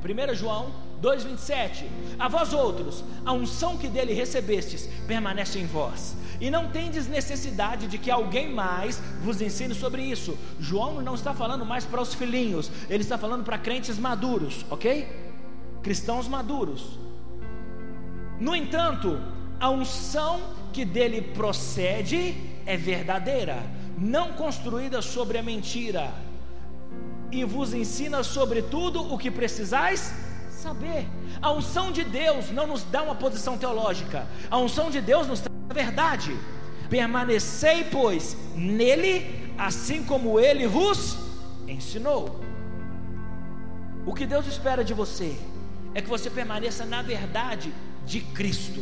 1 0.04 0.36
João 0.36 0.72
2,27: 1.02 1.86
A 2.20 2.28
vós 2.28 2.54
outros, 2.54 3.04
a 3.26 3.34
unção 3.34 3.78
que 3.78 3.88
dele 3.88 4.14
recebestes 4.14 4.88
permanece 5.08 5.60
em 5.60 5.66
vós, 5.66 6.16
e 6.40 6.50
não 6.50 6.70
tendes 6.70 7.08
necessidade 7.08 7.88
de 7.88 7.98
que 7.98 8.12
alguém 8.12 8.54
mais 8.54 9.02
vos 9.22 9.42
ensine 9.42 9.74
sobre 9.74 10.04
isso. 10.04 10.38
João 10.60 11.02
não 11.02 11.16
está 11.16 11.34
falando 11.34 11.66
mais 11.66 11.86
para 11.86 12.02
os 12.02 12.14
filhinhos, 12.14 12.72
ele 12.90 13.02
está 13.02 13.18
falando 13.18 13.44
para 13.44 13.58
crentes 13.58 13.98
maduros, 13.98 14.66
ok? 14.70 15.08
Cristãos 15.82 16.28
maduros. 16.28 17.00
No 18.40 18.56
entanto, 18.56 19.20
a 19.60 19.70
unção 19.70 20.42
que 20.72 20.86
dele 20.86 21.22
procede 21.22 22.36
é 22.66 22.78
verdadeira, 22.78 23.64
não 23.98 24.34
construída 24.34 25.02
sobre 25.02 25.38
a 25.38 25.44
mentira, 25.44 26.14
e 27.32 27.44
vos 27.44 27.74
ensina 27.74 28.24
sobre 28.24 28.62
tudo 28.62 29.14
o 29.14 29.18
que 29.18 29.32
precisais 29.32 30.14
saber. 30.50 31.08
A 31.42 31.52
unção 31.52 31.92
de 31.92 32.04
Deus 32.04 32.52
não 32.52 32.68
nos 32.68 32.84
dá 32.84 33.02
uma 33.02 33.16
posição 33.16 33.58
teológica, 33.58 34.28
a 34.50 34.58
unção 34.58 34.90
de 34.90 35.02
Deus 35.02 35.28
nos 35.28 35.40
traz 35.40 35.58
a 35.70 35.74
verdade. 35.74 36.38
Permanecei, 36.90 37.84
pois, 37.86 38.38
nele, 38.56 39.52
assim 39.58 40.04
como 40.04 40.40
ele 40.40 40.68
vos 40.68 41.18
ensinou. 41.68 42.40
O 44.06 44.14
que 44.14 44.26
Deus 44.26 44.48
espera 44.48 44.86
de 44.86 44.94
você 44.94 45.36
é 45.94 46.02
que 46.02 46.08
você 46.08 46.30
permaneça 46.30 46.86
na 46.86 47.02
verdade 47.02 47.74
de 48.06 48.22
Cristo. 48.22 48.82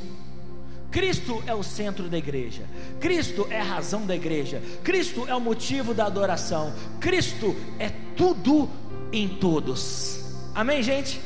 Cristo 0.95 1.43
é 1.45 1.53
o 1.53 1.61
centro 1.61 2.07
da 2.07 2.17
igreja, 2.17 2.63
Cristo 3.01 3.45
é 3.49 3.59
a 3.59 3.65
razão 3.65 4.05
da 4.05 4.15
igreja, 4.15 4.61
Cristo 4.81 5.27
é 5.27 5.35
o 5.35 5.41
motivo 5.41 5.93
da 5.93 6.05
adoração, 6.05 6.71
Cristo 7.01 7.53
é 7.77 7.89
tudo 8.15 8.69
em 9.11 9.27
todos. 9.27 10.23
Amém, 10.55 10.81
gente? 10.81 11.19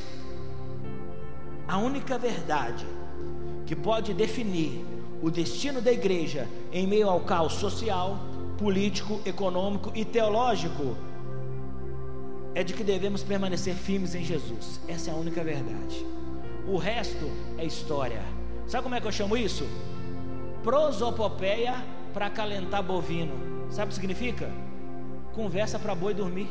A 1.68 1.78
única 1.78 2.18
verdade 2.18 2.84
que 3.68 3.76
pode 3.76 4.12
definir 4.12 4.84
o 5.22 5.30
destino 5.30 5.80
da 5.80 5.94
igreja 5.94 6.48
em 6.74 6.88
meio 6.88 7.08
ao 7.08 7.20
caos 7.20 7.54
social, 7.54 8.18
político, 8.58 9.22
econômico 9.24 9.92
e 9.94 10.04
teológico 10.04 10.98
é 12.56 12.64
de 12.64 12.74
que 12.74 12.84
devemos 12.84 13.22
permanecer 13.22 13.76
firmes 13.76 14.16
em 14.16 14.26
Jesus. 14.26 14.80
Essa 14.88 15.12
é 15.12 15.14
a 15.14 15.16
única 15.16 15.44
verdade. 15.44 16.04
O 16.68 16.76
resto 16.76 17.30
é 17.56 17.64
história. 17.64 18.39
Sabe 18.70 18.84
como 18.84 18.94
é 18.94 19.02
que 19.02 19.08
eu 19.08 19.12
chamo 19.12 19.36
isso? 19.36 19.68
Prosopopeia 20.62 21.84
para 22.14 22.28
acalentar 22.28 22.84
bovino. 22.84 23.68
Sabe 23.72 23.88
o 23.88 23.90
que 23.90 23.96
significa? 23.96 24.48
Conversa 25.34 25.80
para 25.80 25.96
boi 25.96 26.14
dormir. 26.14 26.48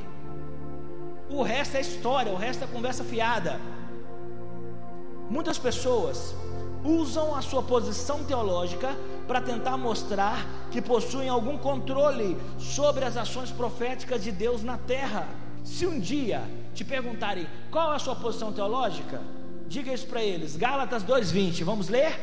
O 1.30 1.42
resto 1.42 1.76
é 1.76 1.80
história, 1.80 2.32
o 2.32 2.36
resto 2.36 2.64
é 2.64 2.66
conversa 2.66 3.04
fiada. 3.04 3.60
Muitas 5.30 5.58
pessoas 5.58 6.34
usam 6.84 7.36
a 7.36 7.40
sua 7.40 7.62
posição 7.62 8.24
teológica 8.24 8.96
para 9.28 9.40
tentar 9.40 9.76
mostrar 9.76 10.44
que 10.72 10.82
possuem 10.82 11.28
algum 11.28 11.56
controle 11.56 12.36
sobre 12.58 13.04
as 13.04 13.16
ações 13.16 13.52
proféticas 13.52 14.24
de 14.24 14.32
Deus 14.32 14.64
na 14.64 14.76
terra. 14.76 15.28
Se 15.62 15.86
um 15.86 16.00
dia 16.00 16.42
te 16.74 16.84
perguntarem 16.84 17.46
qual 17.70 17.92
é 17.92 17.96
a 17.96 17.98
sua 18.00 18.16
posição 18.16 18.52
teológica, 18.52 19.20
Diga 19.68 19.92
isso 19.92 20.06
para 20.06 20.22
eles. 20.22 20.56
Gálatas 20.56 21.02
2:20. 21.02 21.62
Vamos 21.62 21.88
ler? 21.88 22.18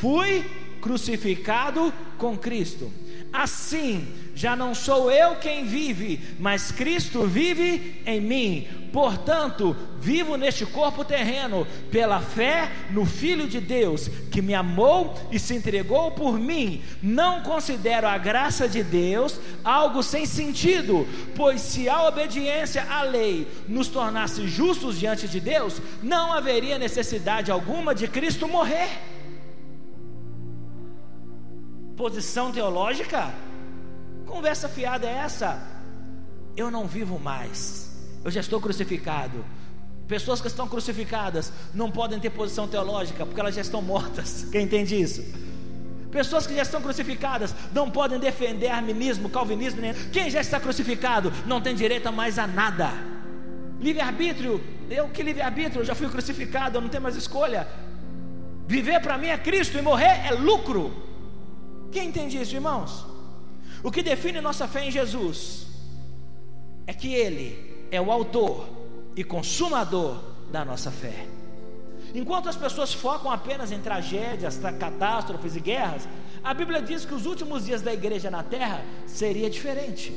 Fui 0.00 0.44
crucificado 0.80 1.92
com 2.16 2.36
Cristo. 2.36 2.90
Assim, 3.34 4.06
já 4.32 4.54
não 4.54 4.76
sou 4.76 5.10
eu 5.10 5.34
quem 5.34 5.64
vive, 5.64 6.20
mas 6.38 6.70
Cristo 6.70 7.26
vive 7.26 8.00
em 8.06 8.20
mim. 8.20 8.68
Portanto, 8.92 9.76
vivo 9.98 10.36
neste 10.36 10.64
corpo 10.64 11.04
terreno 11.04 11.66
pela 11.90 12.20
fé 12.20 12.70
no 12.90 13.04
Filho 13.04 13.48
de 13.48 13.58
Deus, 13.58 14.06
que 14.30 14.40
me 14.40 14.54
amou 14.54 15.18
e 15.32 15.40
se 15.40 15.52
entregou 15.52 16.12
por 16.12 16.38
mim. 16.38 16.80
Não 17.02 17.42
considero 17.42 18.06
a 18.06 18.16
graça 18.16 18.68
de 18.68 18.84
Deus 18.84 19.40
algo 19.64 20.00
sem 20.00 20.26
sentido, 20.26 21.04
pois 21.34 21.60
se 21.60 21.88
a 21.88 22.06
obediência 22.06 22.86
à 22.88 23.02
lei 23.02 23.48
nos 23.66 23.88
tornasse 23.88 24.46
justos 24.46 24.96
diante 24.96 25.26
de 25.26 25.40
Deus, 25.40 25.82
não 26.00 26.32
haveria 26.32 26.78
necessidade 26.78 27.50
alguma 27.50 27.96
de 27.96 28.06
Cristo 28.06 28.46
morrer. 28.46 29.13
Posição 31.96 32.52
teológica? 32.52 33.32
Conversa 34.26 34.68
fiada 34.68 35.06
é 35.06 35.12
essa? 35.12 35.60
Eu 36.56 36.70
não 36.70 36.86
vivo 36.86 37.18
mais 37.18 37.84
eu 38.24 38.30
já 38.30 38.40
estou 38.40 38.60
crucificado. 38.60 39.44
Pessoas 40.08 40.40
que 40.40 40.48
estão 40.48 40.66
crucificadas 40.66 41.52
não 41.74 41.90
podem 41.90 42.18
ter 42.18 42.30
posição 42.30 42.66
teológica 42.66 43.24
porque 43.24 43.40
elas 43.40 43.54
já 43.54 43.60
estão 43.60 43.82
mortas. 43.82 44.46
Quem 44.50 44.64
entende 44.64 45.00
isso? 45.00 45.22
Pessoas 46.10 46.46
que 46.46 46.54
já 46.54 46.62
estão 46.62 46.80
crucificadas 46.80 47.54
não 47.72 47.90
podem 47.90 48.18
defender 48.18 48.68
arminismo, 48.68 49.28
calvinismo. 49.28 49.80
Nem... 49.80 49.92
Quem 50.10 50.30
já 50.30 50.40
está 50.40 50.58
crucificado 50.58 51.32
não 51.46 51.60
tem 51.60 51.74
direito 51.74 52.06
a 52.06 52.12
mais 52.12 52.38
a 52.38 52.46
nada. 52.46 52.90
Livre-arbítrio, 53.80 54.62
eu 54.88 55.08
que 55.08 55.22
livre-arbítrio, 55.22 55.80
eu 55.80 55.84
já 55.84 55.94
fui 55.94 56.08
crucificado, 56.08 56.78
eu 56.78 56.80
não 56.80 56.88
tenho 56.88 57.02
mais 57.02 57.16
escolha. 57.16 57.66
Viver 58.66 59.00
para 59.00 59.18
mim 59.18 59.26
é 59.26 59.36
Cristo 59.36 59.76
e 59.76 59.82
morrer 59.82 60.26
é 60.26 60.30
lucro. 60.30 61.03
Quem 61.92 62.08
entende 62.08 62.40
isso, 62.40 62.54
irmãos? 62.54 63.04
O 63.82 63.90
que 63.90 64.02
define 64.02 64.40
nossa 64.40 64.66
fé 64.66 64.86
em 64.86 64.90
Jesus 64.90 65.66
é 66.86 66.92
que 66.92 67.12
Ele 67.14 67.86
é 67.90 68.00
o 68.00 68.10
autor 68.10 68.68
e 69.16 69.22
consumador 69.22 70.18
da 70.50 70.64
nossa 70.64 70.90
fé. 70.90 71.26
Enquanto 72.14 72.48
as 72.48 72.56
pessoas 72.56 72.94
focam 72.94 73.30
apenas 73.30 73.72
em 73.72 73.80
tragédias, 73.80 74.58
catástrofes 74.78 75.56
e 75.56 75.60
guerras, 75.60 76.08
a 76.42 76.54
Bíblia 76.54 76.80
diz 76.80 77.04
que 77.04 77.14
os 77.14 77.26
últimos 77.26 77.64
dias 77.64 77.82
da 77.82 77.92
igreja 77.92 78.30
na 78.30 78.42
terra 78.42 78.82
seria 79.06 79.50
diferente. 79.50 80.12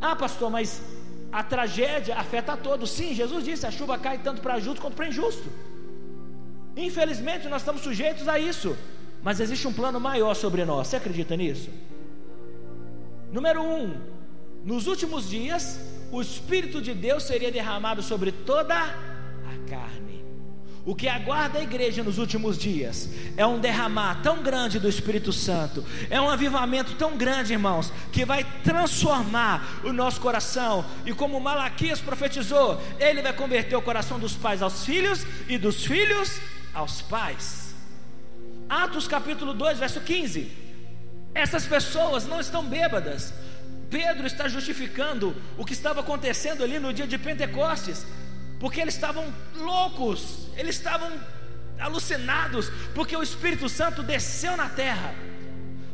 Ah, 0.00 0.16
pastor, 0.16 0.50
mas 0.50 0.82
a 1.30 1.42
tragédia 1.42 2.16
afeta 2.16 2.52
a 2.52 2.56
todos. 2.56 2.90
Sim, 2.90 3.14
Jesus 3.14 3.44
disse: 3.44 3.66
a 3.66 3.70
chuva 3.70 3.98
cai 3.98 4.18
tanto 4.18 4.40
para 4.40 4.58
justo 4.58 4.80
quanto 4.80 4.94
para 4.94 5.08
injusto. 5.08 5.48
Infelizmente, 6.76 7.48
nós 7.48 7.62
estamos 7.62 7.82
sujeitos 7.82 8.26
a 8.26 8.38
isso, 8.38 8.76
mas 9.24 9.40
existe 9.40 9.66
um 9.66 9.72
plano 9.72 9.98
maior 9.98 10.34
sobre 10.34 10.64
nós. 10.66 10.88
Você 10.88 10.96
acredita 10.96 11.34
nisso? 11.34 11.70
Número 13.32 13.62
um, 13.62 13.94
nos 14.62 14.86
últimos 14.86 15.28
dias, 15.28 15.80
o 16.12 16.20
Espírito 16.20 16.80
de 16.80 16.92
Deus 16.92 17.22
seria 17.22 17.50
derramado 17.50 18.02
sobre 18.02 18.30
toda 18.30 18.74
a 18.76 19.68
carne. 19.68 20.22
O 20.84 20.94
que 20.94 21.08
aguarda 21.08 21.58
a 21.58 21.62
igreja 21.62 22.02
nos 22.02 22.18
últimos 22.18 22.58
dias 22.58 23.08
é 23.38 23.46
um 23.46 23.58
derramar 23.58 24.20
tão 24.22 24.42
grande 24.42 24.78
do 24.78 24.86
Espírito 24.86 25.32
Santo, 25.32 25.82
é 26.10 26.20
um 26.20 26.28
avivamento 26.28 26.94
tão 26.96 27.16
grande, 27.16 27.54
irmãos, 27.54 27.90
que 28.12 28.26
vai 28.26 28.44
transformar 28.62 29.80
o 29.82 29.92
nosso 29.94 30.20
coração. 30.20 30.84
E 31.06 31.14
como 31.14 31.40
Malaquias 31.40 32.02
profetizou, 32.02 32.78
ele 33.00 33.22
vai 33.22 33.32
converter 33.32 33.74
o 33.74 33.80
coração 33.80 34.18
dos 34.18 34.34
pais 34.34 34.60
aos 34.60 34.84
filhos 34.84 35.26
e 35.48 35.56
dos 35.56 35.82
filhos 35.82 36.38
aos 36.74 37.00
pais. 37.00 37.63
Atos 38.68 39.06
capítulo 39.06 39.54
2, 39.54 39.78
verso 39.78 40.00
15. 40.00 40.50
Essas 41.34 41.66
pessoas 41.66 42.26
não 42.26 42.40
estão 42.40 42.64
bêbadas, 42.64 43.34
Pedro 43.90 44.26
está 44.26 44.48
justificando 44.48 45.36
o 45.56 45.64
que 45.64 45.72
estava 45.72 46.00
acontecendo 46.00 46.64
ali 46.64 46.80
no 46.80 46.92
dia 46.92 47.06
de 47.06 47.16
Pentecostes, 47.16 48.04
porque 48.58 48.80
eles 48.80 48.94
estavam 48.94 49.32
loucos, 49.56 50.48
eles 50.56 50.76
estavam 50.76 51.12
alucinados, 51.78 52.70
porque 52.94 53.16
o 53.16 53.22
Espírito 53.22 53.68
Santo 53.68 54.02
desceu 54.02 54.56
na 54.56 54.68
terra, 54.68 55.14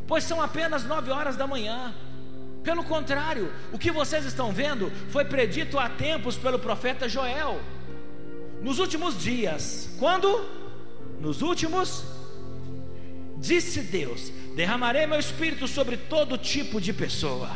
pois 0.06 0.24
são 0.24 0.40
apenas 0.40 0.84
nove 0.84 1.10
horas 1.10 1.36
da 1.36 1.46
manhã. 1.46 1.94
Pelo 2.62 2.84
contrário, 2.84 3.52
o 3.72 3.78
que 3.78 3.90
vocês 3.90 4.24
estão 4.24 4.52
vendo 4.52 4.90
foi 5.10 5.24
predito 5.24 5.78
há 5.78 5.88
tempos 5.88 6.36
pelo 6.36 6.58
profeta 6.58 7.08
Joel. 7.08 7.60
Nos 8.62 8.78
últimos 8.78 9.18
dias, 9.18 9.90
quando? 9.98 10.46
Nos 11.20 11.40
últimos, 11.42 12.04
disse 13.40 13.80
Deus: 13.80 14.30
derramarei 14.54 15.06
meu 15.06 15.18
espírito 15.18 15.66
sobre 15.66 15.96
todo 15.96 16.38
tipo 16.38 16.80
de 16.80 16.92
pessoa 16.92 17.50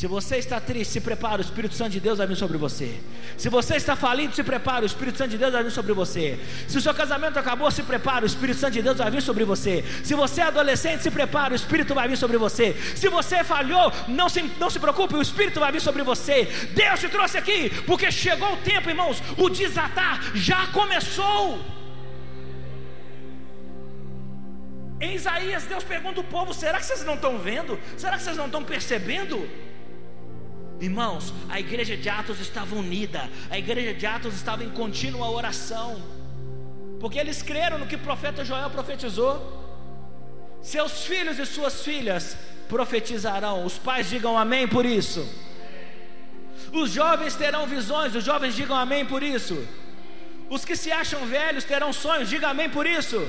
Se 0.00 0.06
você 0.06 0.36
está 0.36 0.58
triste, 0.58 0.92
se 0.92 1.00
prepara, 1.02 1.42
o 1.42 1.44
Espírito 1.44 1.74
Santo 1.74 1.90
de 1.90 2.00
Deus 2.00 2.16
vai 2.16 2.26
vir 2.26 2.34
sobre 2.34 2.56
você. 2.56 2.98
Se 3.36 3.50
você 3.50 3.76
está 3.76 3.94
falido, 3.94 4.34
se 4.34 4.42
prepara, 4.42 4.82
o 4.82 4.86
Espírito 4.86 5.18
Santo 5.18 5.28
de 5.28 5.36
Deus 5.36 5.52
vai 5.52 5.62
vir 5.62 5.70
sobre 5.70 5.92
você. 5.92 6.40
Se 6.66 6.78
o 6.78 6.80
seu 6.80 6.94
casamento 6.94 7.38
acabou, 7.38 7.70
se 7.70 7.82
prepara, 7.82 8.24
o 8.24 8.26
Espírito 8.26 8.58
Santo 8.60 8.72
de 8.72 8.80
Deus 8.80 8.96
vai 8.96 9.10
vir 9.10 9.20
sobre 9.20 9.44
você. 9.44 9.84
Se 10.02 10.14
você 10.14 10.40
é 10.40 10.44
adolescente, 10.44 11.02
se 11.02 11.10
prepara, 11.10 11.52
o 11.52 11.56
Espírito 11.56 11.94
vai 11.94 12.08
vir 12.08 12.16
sobre 12.16 12.38
você. 12.38 12.74
Se 12.96 13.10
você 13.10 13.44
falhou, 13.44 13.92
não 14.08 14.30
se, 14.30 14.42
não 14.58 14.70
se 14.70 14.80
preocupe, 14.80 15.14
o 15.16 15.20
Espírito 15.20 15.60
vai 15.60 15.70
vir 15.70 15.82
sobre 15.82 16.02
você. 16.02 16.48
Deus 16.74 16.98
te 16.98 17.10
trouxe 17.10 17.36
aqui, 17.36 17.68
porque 17.84 18.10
chegou 18.10 18.54
o 18.54 18.56
tempo, 18.58 18.88
irmãos, 18.88 19.22
o 19.36 19.50
desatar 19.50 20.34
já 20.34 20.66
começou. 20.68 21.79
Em 25.00 25.14
Isaías, 25.14 25.64
Deus 25.64 25.82
pergunta 25.82 26.20
ao 26.20 26.24
povo: 26.24 26.52
será 26.52 26.78
que 26.78 26.84
vocês 26.84 27.04
não 27.04 27.14
estão 27.14 27.38
vendo? 27.38 27.78
Será 27.96 28.16
que 28.16 28.22
vocês 28.22 28.36
não 28.36 28.46
estão 28.46 28.62
percebendo? 28.62 29.48
Irmãos, 30.80 31.32
a 31.48 31.58
igreja 31.58 31.96
de 31.96 32.08
Atos 32.08 32.40
estava 32.40 32.74
unida, 32.74 33.28
a 33.50 33.58
igreja 33.58 33.92
de 33.94 34.06
Atos 34.06 34.34
estava 34.34 34.64
em 34.64 34.70
contínua 34.70 35.30
oração, 35.30 36.02
porque 36.98 37.18
eles 37.18 37.42
creram 37.42 37.78
no 37.78 37.86
que 37.86 37.96
o 37.96 37.98
profeta 37.98 38.44
Joel 38.44 38.70
profetizou. 38.70 39.58
Seus 40.62 41.04
filhos 41.04 41.38
e 41.38 41.46
suas 41.46 41.82
filhas 41.82 42.36
profetizarão, 42.68 43.64
os 43.64 43.78
pais 43.78 44.08
digam 44.08 44.36
amém 44.38 44.68
por 44.68 44.84
isso. 44.84 45.26
Os 46.72 46.90
jovens 46.90 47.34
terão 47.34 47.66
visões, 47.66 48.14
os 48.14 48.24
jovens 48.24 48.54
digam 48.54 48.76
amém 48.76 49.04
por 49.04 49.22
isso. 49.22 49.66
Os 50.48 50.64
que 50.64 50.76
se 50.76 50.92
acham 50.92 51.26
velhos 51.26 51.64
terão 51.64 51.92
sonhos, 51.92 52.28
diga 52.28 52.48
amém 52.48 52.68
por 52.68 52.86
isso. 52.86 53.20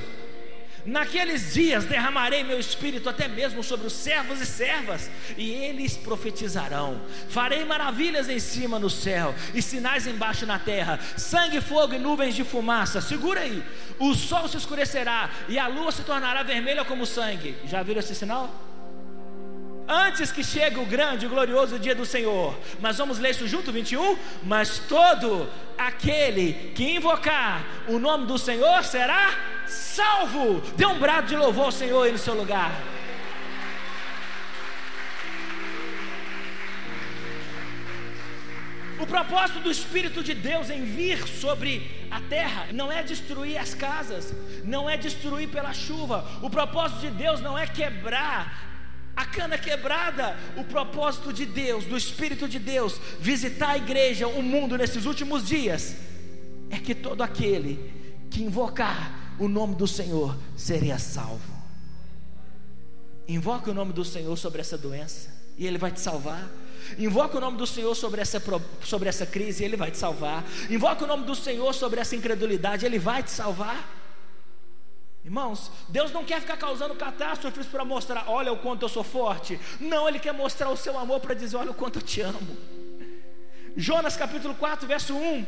Naqueles 0.85 1.53
dias 1.53 1.85
derramarei 1.85 2.43
meu 2.43 2.59
espírito 2.59 3.09
até 3.09 3.27
mesmo 3.27 3.63
sobre 3.63 3.87
os 3.87 3.93
servos 3.93 4.41
e 4.41 4.45
servas, 4.45 5.09
e 5.37 5.51
eles 5.51 5.95
profetizarão. 5.95 7.01
Farei 7.29 7.63
maravilhas 7.65 8.29
em 8.29 8.39
cima 8.39 8.79
no 8.79 8.89
céu 8.89 9.35
e 9.53 9.61
sinais 9.61 10.07
embaixo 10.07 10.45
na 10.45 10.57
terra: 10.57 10.99
sangue, 11.17 11.61
fogo 11.61 11.93
e 11.93 11.99
nuvens 11.99 12.35
de 12.35 12.43
fumaça. 12.43 13.01
Segura 13.01 13.41
aí. 13.41 13.63
O 13.99 14.15
sol 14.15 14.47
se 14.47 14.57
escurecerá 14.57 15.29
e 15.47 15.59
a 15.59 15.67
lua 15.67 15.91
se 15.91 16.03
tornará 16.03 16.41
vermelha 16.43 16.83
como 16.83 17.05
sangue. 17.05 17.55
Já 17.65 17.83
viram 17.83 17.99
esse 17.99 18.15
sinal? 18.15 18.49
antes 19.91 20.31
que 20.31 20.43
chegue 20.43 20.79
o 20.79 20.85
grande 20.85 21.25
e 21.25 21.29
glorioso 21.29 21.77
dia 21.77 21.93
do 21.93 22.05
Senhor. 22.05 22.57
Mas 22.79 22.97
vamos 22.97 23.19
ler 23.19 23.31
isso 23.31 23.47
junto, 23.47 23.71
21? 23.71 24.17
Mas 24.43 24.79
todo 24.79 25.49
aquele 25.77 26.71
que 26.73 26.95
invocar 26.95 27.61
o 27.87 27.99
nome 27.99 28.25
do 28.25 28.37
Senhor 28.37 28.83
será 28.83 29.33
salvo. 29.71 30.61
Dê 30.75 30.85
um 30.85 30.99
brado 30.99 31.27
de 31.27 31.35
louvor 31.35 31.65
ao 31.65 31.71
Senhor 31.71 32.03
aí 32.03 32.11
no 32.11 32.17
seu 32.17 32.33
lugar. 32.33 32.71
O 38.99 39.07
propósito 39.07 39.61
do 39.61 39.71
Espírito 39.71 40.23
de 40.23 40.35
Deus 40.35 40.69
em 40.69 40.83
vir 40.85 41.27
sobre 41.27 42.05
a 42.11 42.21
terra 42.21 42.67
não 42.71 42.91
é 42.91 43.01
destruir 43.01 43.57
as 43.57 43.73
casas, 43.73 44.31
não 44.63 44.87
é 44.87 44.95
destruir 44.95 45.49
pela 45.49 45.73
chuva. 45.73 46.23
O 46.43 46.49
propósito 46.49 47.01
de 47.01 47.09
Deus 47.09 47.41
não 47.41 47.57
é 47.57 47.65
quebrar 47.65 48.69
a 49.15 49.25
cana 49.25 49.57
quebrada, 49.57 50.37
o 50.55 50.63
propósito 50.63 51.33
de 51.33 51.45
Deus, 51.45 51.85
do 51.85 51.97
Espírito 51.97 52.47
de 52.47 52.59
Deus, 52.59 52.99
visitar 53.19 53.71
a 53.71 53.77
igreja, 53.77 54.27
o 54.27 54.41
mundo 54.41 54.77
nesses 54.77 55.05
últimos 55.05 55.47
dias, 55.47 55.95
é 56.69 56.77
que 56.77 56.95
todo 56.95 57.21
aquele 57.21 57.91
que 58.29 58.41
invocar 58.41 59.20
o 59.39 59.47
nome 59.47 59.75
do 59.75 59.87
Senhor 59.87 60.37
seria 60.55 60.99
salvo. 60.99 61.61
Invoque 63.27 63.69
o 63.69 63.73
nome 63.73 63.93
do 63.93 64.03
Senhor 64.03 64.35
sobre 64.37 64.61
essa 64.61 64.77
doença, 64.77 65.29
e 65.57 65.65
Ele 65.65 65.77
vai 65.77 65.91
te 65.91 65.99
salvar. 65.99 66.49
Invoque 66.97 67.37
o 67.37 67.39
nome 67.39 67.57
do 67.57 67.65
Senhor 67.65 67.95
sobre 67.95 68.21
essa, 68.21 68.41
sobre 68.83 69.07
essa 69.07 69.25
crise, 69.25 69.63
e 69.63 69.65
Ele 69.65 69.77
vai 69.77 69.91
te 69.91 69.97
salvar. 69.97 70.43
Invoque 70.69 71.03
o 71.03 71.07
nome 71.07 71.25
do 71.25 71.35
Senhor 71.35 71.73
sobre 71.73 71.99
essa 71.99 72.15
incredulidade, 72.15 72.85
Ele 72.85 72.99
vai 72.99 73.23
te 73.23 73.31
salvar. 73.31 73.87
Irmãos, 75.23 75.71
Deus 75.87 76.11
não 76.11 76.25
quer 76.25 76.41
ficar 76.41 76.57
causando 76.57 76.95
catástrofes 76.95 77.67
para 77.67 77.85
mostrar, 77.85 78.25
olha 78.27 78.51
o 78.51 78.57
quanto 78.57 78.83
eu 78.83 78.89
sou 78.89 79.03
forte. 79.03 79.59
Não, 79.79 80.07
Ele 80.07 80.19
quer 80.19 80.33
mostrar 80.33 80.69
o 80.69 80.77
seu 80.77 80.97
amor 80.97 81.19
para 81.19 81.35
dizer, 81.35 81.57
olha 81.57 81.71
o 81.71 81.75
quanto 81.75 81.99
eu 81.99 82.01
te 82.01 82.21
amo. 82.21 82.57
Jonas 83.77 84.17
capítulo 84.17 84.55
4, 84.55 84.87
verso 84.87 85.15
1. 85.15 85.45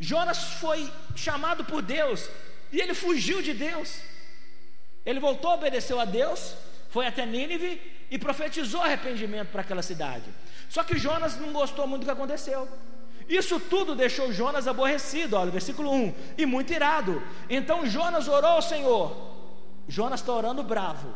Jonas 0.00 0.54
foi 0.54 0.90
chamado 1.14 1.64
por 1.64 1.82
Deus 1.82 2.28
e 2.72 2.80
ele 2.80 2.94
fugiu 2.94 3.42
de 3.42 3.52
Deus. 3.54 4.00
Ele 5.04 5.20
voltou, 5.20 5.52
obedeceu 5.52 6.00
a 6.00 6.04
Deus, 6.04 6.54
foi 6.88 7.06
até 7.06 7.26
Nínive 7.26 7.80
e 8.10 8.18
profetizou 8.18 8.80
arrependimento 8.80 9.48
para 9.48 9.60
aquela 9.60 9.82
cidade. 9.82 10.24
Só 10.68 10.82
que 10.82 10.98
Jonas 10.98 11.38
não 11.38 11.52
gostou 11.52 11.86
muito 11.86 12.02
do 12.02 12.06
que 12.06 12.10
aconteceu. 12.10 12.68
Isso 13.28 13.58
tudo 13.58 13.94
deixou 13.94 14.32
Jonas 14.32 14.66
aborrecido, 14.66 15.36
olha, 15.36 15.50
versículo 15.50 15.90
1, 15.90 16.14
e 16.38 16.46
muito 16.46 16.72
irado. 16.72 17.22
Então 17.48 17.86
Jonas 17.86 18.28
orou 18.28 18.50
ao 18.50 18.62
Senhor. 18.62 19.34
Jonas 19.88 20.20
está 20.20 20.32
orando 20.32 20.62
bravo, 20.62 21.14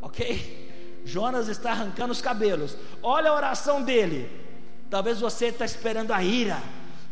ok? 0.00 1.02
Jonas 1.04 1.48
está 1.48 1.70
arrancando 1.70 2.12
os 2.12 2.20
cabelos. 2.20 2.76
Olha 3.02 3.30
a 3.30 3.34
oração 3.34 3.82
dele. 3.82 4.30
Talvez 4.90 5.20
você 5.20 5.46
está 5.46 5.64
esperando 5.64 6.12
a 6.12 6.22
ira, 6.22 6.62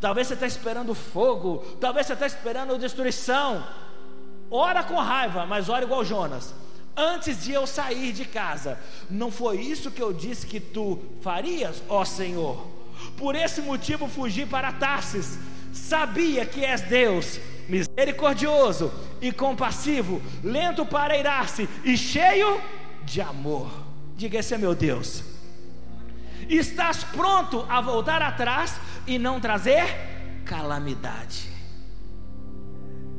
talvez 0.04 0.26
você 0.26 0.34
está 0.34 0.46
esperando 0.46 0.94
fogo, 0.94 1.64
talvez 1.80 2.06
você 2.06 2.12
está 2.12 2.26
esperando 2.26 2.76
destruição. 2.76 3.66
Ora 4.50 4.82
com 4.84 4.96
raiva, 4.96 5.46
mas 5.46 5.70
ora 5.70 5.86
igual 5.86 6.04
Jonas. 6.04 6.54
Antes 6.94 7.42
de 7.42 7.52
eu 7.52 7.66
sair 7.66 8.12
de 8.12 8.26
casa, 8.26 8.78
não 9.08 9.30
foi 9.30 9.62
isso 9.62 9.90
que 9.90 10.02
eu 10.02 10.12
disse 10.12 10.46
que 10.46 10.60
tu 10.60 10.98
farias, 11.22 11.82
ó 11.88 12.04
Senhor? 12.04 12.66
Por 13.16 13.34
esse 13.34 13.62
motivo 13.62 14.06
fugi 14.06 14.44
para 14.44 14.74
Tarsis. 14.74 15.38
Sabia 15.72 16.44
que 16.44 16.62
és 16.62 16.82
Deus, 16.82 17.40
misericordioso 17.66 18.92
e 19.22 19.32
compassivo, 19.32 20.20
lento 20.42 20.84
para 20.84 21.16
irar-se 21.16 21.66
e 21.82 21.96
cheio 21.96 22.60
de 23.04 23.22
amor. 23.22 23.70
Diga: 24.18 24.38
Esse 24.38 24.52
é 24.52 24.58
meu 24.58 24.74
Deus. 24.74 25.24
Estás 26.48 27.04
pronto 27.04 27.64
a 27.70 27.80
voltar 27.80 28.20
atrás 28.20 28.78
e 29.06 29.18
não 29.18 29.40
trazer 29.40 30.42
calamidade. 30.44 31.50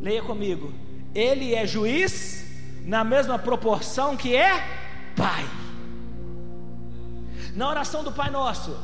Leia 0.01 0.21
comigo. 0.21 0.73
Ele 1.13 1.55
é 1.55 1.65
juiz 1.65 2.45
na 2.83 3.03
mesma 3.03 3.39
proporção 3.39 4.15
que 4.15 4.35
é 4.35 4.83
Pai. 5.15 5.45
Na 7.55 7.69
oração 7.69 8.03
do 8.03 8.11
Pai 8.11 8.29
Nosso, 8.29 8.77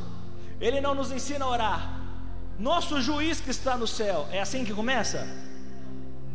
ele 0.60 0.80
não 0.80 0.96
nos 0.96 1.12
ensina 1.12 1.46
a 1.46 1.50
orar. 1.50 2.02
Nosso 2.58 3.02
juiz 3.02 3.42
que 3.42 3.50
está 3.50 3.76
no 3.76 3.88
céu, 3.88 4.28
é 4.32 4.40
assim 4.40 4.64
que 4.64 4.74
começa? 4.74 5.28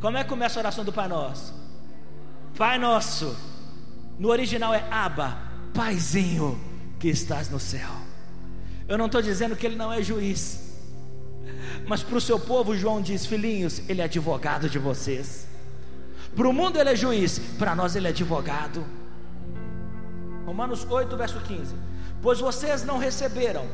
Como 0.00 0.18
é 0.18 0.22
que 0.22 0.29
começa 0.29 0.59
a 0.59 0.61
oração 0.61 0.85
do 0.85 0.92
Pai 0.92 1.09
Nosso? 1.09 1.55
Pai 2.57 2.79
Nosso, 2.79 3.37
no 4.18 4.29
original 4.29 4.74
é 4.74 4.85
Abba, 4.90 5.38
Paizinho 5.72 6.61
que 6.98 7.09
estás 7.09 7.48
no 7.48 7.59
céu. 7.59 8.06
Eu 8.88 8.96
não 8.96 9.07
estou 9.07 9.20
dizendo 9.20 9.57
que 9.57 9.66
ele 9.66 9.77
não 9.77 9.92
é 9.92 10.03
juiz, 10.03 10.79
mas 11.87 12.03
para 12.03 12.16
o 12.16 12.20
seu 12.20 12.38
povo, 12.38 12.77
João 12.77 13.01
diz: 13.01 13.27
Filhinhos, 13.27 13.83
ele 13.88 14.01
é 14.01 14.05
advogado 14.05 14.68
de 14.68 14.79
vocês. 14.79 15.46
Para 16.35 16.49
o 16.49 16.53
mundo 16.53 16.79
ele 16.79 16.90
é 16.90 16.96
juiz, 16.96 17.38
para 17.59 17.75
nós 17.75 17.96
ele 17.96 18.07
é 18.07 18.11
advogado. 18.11 18.85
Romanos 20.44 20.87
8, 20.88 21.16
verso 21.16 21.40
15: 21.40 21.75
Pois 22.22 22.40
vocês 22.40 22.85
não 22.85 22.99
receberam 22.99 23.66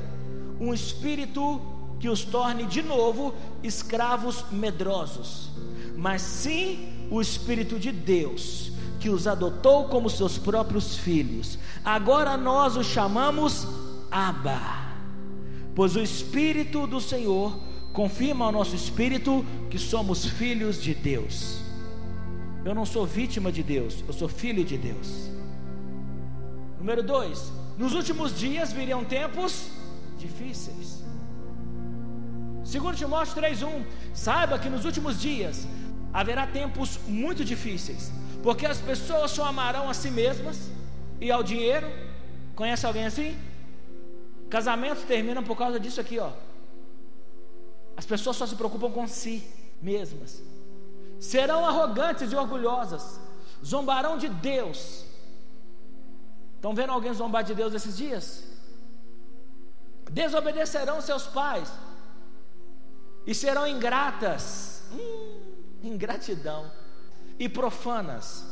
um 0.60 0.72
espírito 0.72 1.60
que 1.98 2.08
os 2.08 2.24
torne 2.24 2.64
de 2.64 2.82
novo 2.82 3.32
escravos 3.62 4.44
medrosos, 4.50 5.50
mas 5.96 6.20
sim 6.20 7.06
o 7.12 7.20
Espírito 7.20 7.78
de 7.78 7.92
Deus, 7.92 8.72
que 8.98 9.08
os 9.08 9.28
adotou 9.28 9.84
como 9.84 10.10
seus 10.10 10.36
próprios 10.36 10.96
filhos. 10.96 11.58
Agora 11.84 12.36
nós 12.36 12.76
os 12.76 12.86
chamamos 12.86 13.68
Abba, 14.10 14.58
pois 15.74 15.96
o 15.96 16.00
Espírito 16.00 16.86
do 16.86 17.00
Senhor 17.00 17.58
confirma 17.92 18.46
ao 18.46 18.52
nosso 18.52 18.74
espírito 18.74 19.44
que 19.70 19.78
somos 19.78 20.24
filhos 20.24 20.82
de 20.82 20.94
Deus. 20.94 21.60
Eu 22.64 22.74
não 22.74 22.86
sou 22.86 23.04
vítima 23.04 23.50
de 23.50 23.62
Deus, 23.62 24.04
eu 24.06 24.12
sou 24.12 24.28
filho 24.28 24.64
de 24.64 24.78
Deus. 24.78 25.30
Número 26.78 27.02
2: 27.02 27.52
Nos 27.76 27.92
últimos 27.92 28.38
dias 28.38 28.72
viriam 28.72 29.04
tempos 29.04 29.68
difíceis. 30.18 31.02
Segundo 32.64 32.96
Timóteo 32.96 33.34
3:1, 33.34 33.84
saiba 34.14 34.58
que 34.58 34.68
nos 34.70 34.84
últimos 34.84 35.20
dias 35.20 35.66
haverá 36.12 36.46
tempos 36.46 36.98
muito 37.06 37.44
difíceis, 37.44 38.12
porque 38.42 38.64
as 38.64 38.78
pessoas 38.78 39.32
só 39.32 39.44
amarão 39.44 39.88
a 39.88 39.94
si 39.94 40.10
mesmas 40.10 40.70
e 41.20 41.30
ao 41.30 41.42
dinheiro. 41.42 41.88
Conhece 42.54 42.86
alguém 42.86 43.04
assim? 43.04 43.36
Casamentos 44.54 45.04
terminam 45.04 45.42
por 45.42 45.56
causa 45.56 45.80
disso 45.80 45.98
aqui, 45.98 46.18
ó. 46.18 46.30
As 47.96 48.04
pessoas 48.04 48.36
só 48.36 48.46
se 48.46 48.54
preocupam 48.54 48.90
com 48.92 49.06
si 49.08 49.36
mesmas. 49.80 50.42
Serão 51.18 51.64
arrogantes 51.64 52.30
e 52.30 52.36
orgulhosas, 52.36 53.18
zombarão 53.64 54.18
de 54.18 54.28
Deus. 54.28 55.06
Estão 56.56 56.74
vendo 56.74 56.92
alguém 56.92 57.14
zombar 57.14 57.42
de 57.42 57.54
Deus 57.54 57.72
esses 57.72 57.96
dias? 57.96 58.26
desobedecerão 60.10 61.00
seus 61.00 61.26
pais 61.26 61.72
e 63.26 63.34
serão 63.34 63.66
ingratas, 63.66 64.82
hum, 64.92 65.40
ingratidão 65.82 66.70
e 67.38 67.48
profanas. 67.48 68.44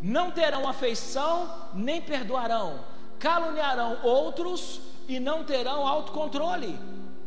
Não 0.00 0.30
terão 0.30 0.68
afeição 0.68 1.34
nem 1.74 2.00
perdoarão, 2.00 2.84
caluniarão 3.24 3.92
outros 4.02 4.82
e 5.08 5.18
não 5.18 5.38
terão 5.44 5.86
autocontrole. 5.86 6.78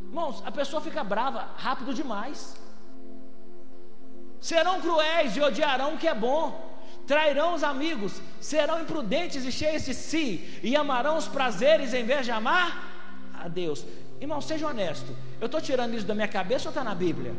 Irmãos, 0.10 0.44
a 0.46 0.52
pessoa 0.52 0.80
fica 0.88 1.04
brava 1.04 1.42
rápido 1.58 1.92
demais. 1.92 2.56
Serão 4.40 4.80
cruéis 4.80 5.36
e 5.36 5.42
odiarão 5.42 5.96
o 5.96 5.98
que 5.98 6.08
é 6.08 6.14
bom. 6.14 6.46
Trairão 7.08 7.56
os 7.56 7.64
amigos, 7.64 8.22
serão 8.40 8.82
imprudentes 8.82 9.44
e 9.44 9.52
cheios 9.52 9.86
de 9.86 9.94
si, 9.94 10.60
e 10.62 10.76
amarão 10.76 11.18
os 11.18 11.28
prazeres 11.28 11.94
em 11.94 12.04
vez 12.04 12.26
de 12.26 12.32
amar 12.32 12.70
a 13.34 13.48
Deus. 13.48 13.84
Irmão, 14.22 14.40
seja 14.40 14.68
honesto. 14.68 15.12
Eu 15.42 15.48
estou 15.48 15.62
tirando 15.62 15.96
isso 15.96 16.06
da 16.06 16.14
minha 16.14 16.28
cabeça 16.28 16.68
ou 16.68 16.72
está 16.72 16.84
na 16.84 16.94
Bíblia? 16.94 17.34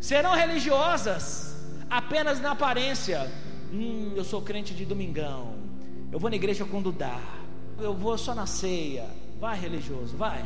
Serão 0.00 0.34
religiosas 0.34 1.54
apenas 1.88 2.40
na 2.40 2.52
aparência. 2.52 3.30
Hum, 3.72 4.14
eu 4.16 4.24
sou 4.24 4.42
crente 4.42 4.74
de 4.74 4.84
domingão. 4.84 5.69
Eu 6.12 6.18
vou 6.18 6.28
na 6.28 6.36
igreja 6.36 6.64
quando 6.64 6.90
dá. 6.90 7.18
Eu 7.78 7.94
vou 7.94 8.18
só 8.18 8.34
na 8.34 8.46
ceia. 8.46 9.06
Vai, 9.40 9.58
religioso, 9.58 10.16
vai. 10.16 10.44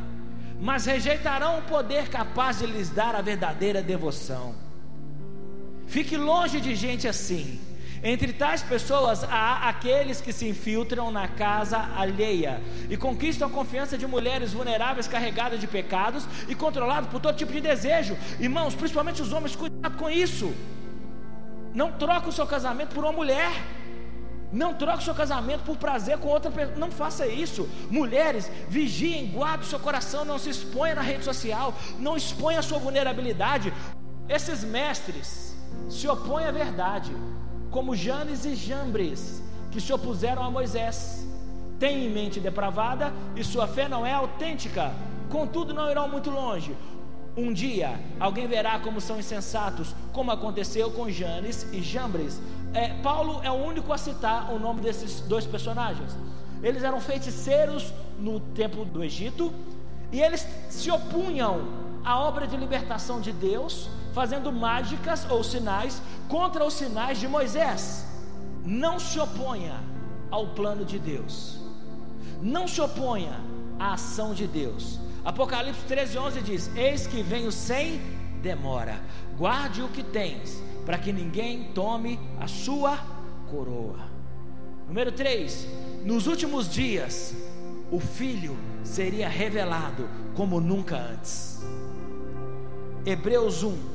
Mas 0.61 0.87
rejeitarão 0.87 1.59
o 1.59 1.63
poder 1.63 2.09
capaz 2.09 2.59
de 2.59 2.67
lhes 2.67 2.91
dar 2.91 3.15
a 3.15 3.23
verdadeira 3.23 3.83
devoção. 3.83 4.55
Fique 5.87 6.17
longe 6.17 6.61
de 6.61 6.75
gente 6.75 7.09
assim. 7.09 7.61
Entre 8.03 8.35
tais 8.35 8.63
pessoas 8.63 9.25
há 9.25 9.67
aqueles 9.67 10.21
que 10.21 10.31
se 10.31 10.47
infiltram 10.47 11.11
na 11.11 11.27
casa 11.27 11.79
alheia 11.97 12.61
e 12.91 12.99
conquistam 12.99 13.49
a 13.49 13.51
confiança 13.51 13.97
de 13.97 14.07
mulheres 14.07 14.53
vulneráveis 14.53 15.09
carregadas 15.09 15.59
de 15.59 15.67
pecados 15.67 16.27
e 16.47 16.55
controladas 16.55 17.09
por 17.09 17.19
todo 17.19 17.35
tipo 17.37 17.51
de 17.51 17.63
desejo. 17.63 18.15
Irmãos, 18.39 18.75
principalmente 18.75 19.23
os 19.23 19.33
homens, 19.33 19.57
cuidado 19.57 19.97
com 19.97 20.11
isso. 20.11 20.53
Não 21.73 21.93
troque 21.93 22.29
o 22.29 22.33
seu 22.33 22.47
casamento 22.47 22.95
por 22.95 23.05
uma 23.05 23.13
mulher. 23.13 23.51
Não 24.55 24.73
troque 24.73 25.01
o 25.01 25.05
seu 25.05 25.15
casamento 25.15 25.65
por 25.65 25.77
prazer 25.77 26.17
com 26.19 26.29
outra 26.29 26.49
pessoa. 26.49 26.77
Não 26.77 26.91
faça 26.91 27.27
isso. 27.27 27.69
Mulheres, 27.91 28.49
vigiem, 28.69 29.27
guarde 29.27 29.65
o 29.65 29.69
seu 29.69 29.81
coração. 29.81 30.25
Não 30.25 30.39
se 30.39 30.49
exponha 30.49 30.95
na 30.95 31.03
rede 31.03 31.25
social. 31.25 31.75
Não 31.99 32.17
exponha 32.17 32.61
a 32.61 32.63
sua 32.63 32.79
vulnerabilidade. 32.79 33.75
Esses 34.29 34.63
mestres 34.63 35.57
se 35.91 36.07
opõem 36.07 36.47
à 36.47 36.53
verdade, 36.53 37.11
como 37.71 37.97
Janes 37.97 38.45
e 38.45 38.55
Jambres, 38.55 39.43
que 39.73 39.81
se 39.81 39.93
opuseram 39.93 40.45
a 40.45 40.51
Moisés. 40.51 41.27
Têm 41.81 42.07
em 42.07 42.11
mente 42.11 42.39
depravada 42.39 43.13
e 43.35 43.43
sua 43.43 43.67
fé 43.67 43.89
não 43.89 44.07
é 44.07 44.13
autêntica. 44.13 44.95
Contudo, 45.29 45.75
não 45.75 45.91
irão 45.91 46.09
muito 46.09 46.31
longe. 46.31 46.77
Um 47.37 47.53
dia 47.53 47.99
alguém 48.21 48.47
verá 48.47 48.79
como 48.79 49.01
são 49.01 49.19
insensatos, 49.19 49.93
como 50.13 50.31
aconteceu 50.31 50.93
com 50.93 51.11
Janes 51.11 51.67
e 51.73 51.83
Jambres. 51.83 52.41
É, 52.75 52.89
Paulo 53.03 53.41
é 53.43 53.51
o 53.51 53.55
único 53.55 53.93
a 53.93 53.99
citar 53.99 54.53
o 54.53 54.59
nome 54.59 54.81
desses 54.81 55.21
dois 55.21 55.47
personagens. 55.47 56.17
Eles 56.63 56.83
eram 56.83 57.01
feiticeiros 57.01 57.93
no 58.19 58.41
tempo 58.41 58.85
do 58.85 59.03
Egito 59.05 59.53
e 60.11 60.21
eles 60.21 60.47
se 60.69 60.91
opunham 60.91 61.85
à 62.05 62.19
obra 62.19 62.47
de 62.47 62.57
libertação 62.57 63.21
de 63.21 63.33
Deus, 63.33 63.89
fazendo 64.13 64.53
mágicas 64.53 65.27
ou 65.31 65.43
sinais 65.45 66.03
contra 66.29 66.65
os 66.65 66.75
sinais 66.75 67.19
de 67.19 67.29
Moisés. 67.29 68.05
Não 68.65 68.99
se 68.99 69.21
oponha 69.21 69.81
ao 70.31 70.49
plano 70.49 70.85
de 70.85 70.99
Deus, 70.99 71.59
não 72.43 72.67
se 72.67 72.81
oponha 72.81 73.41
à 73.79 73.95
ação 73.95 74.35
de 74.35 74.47
Deus. 74.47 74.99
Apocalipse 75.25 75.83
13, 75.87 76.19
11 76.19 76.41
diz: 76.43 76.77
Eis 76.77 77.07
que 77.07 77.23
venho 77.23 77.53
sem 77.53 78.01
demora, 78.43 79.01
guarde 79.39 79.83
o 79.83 79.89
que 79.89 80.03
tens, 80.03 80.63
para 80.85 80.99
que 80.99 81.13
ninguém 81.13 81.73
tome 81.75 82.19
a 82.41 82.47
sua 82.47 82.99
coroa. 83.51 84.01
Número 84.87 85.13
3: 85.13 85.67
Nos 86.05 86.27
últimos 86.27 86.73
dias, 86.73 87.35
o 87.91 88.01
Filho 88.01 88.57
seria 88.83 89.29
revelado 89.29 90.09
como 90.35 90.61
nunca 90.61 90.97
antes. 90.97 91.65
Hebreus 93.07 93.63
1, 93.63 93.95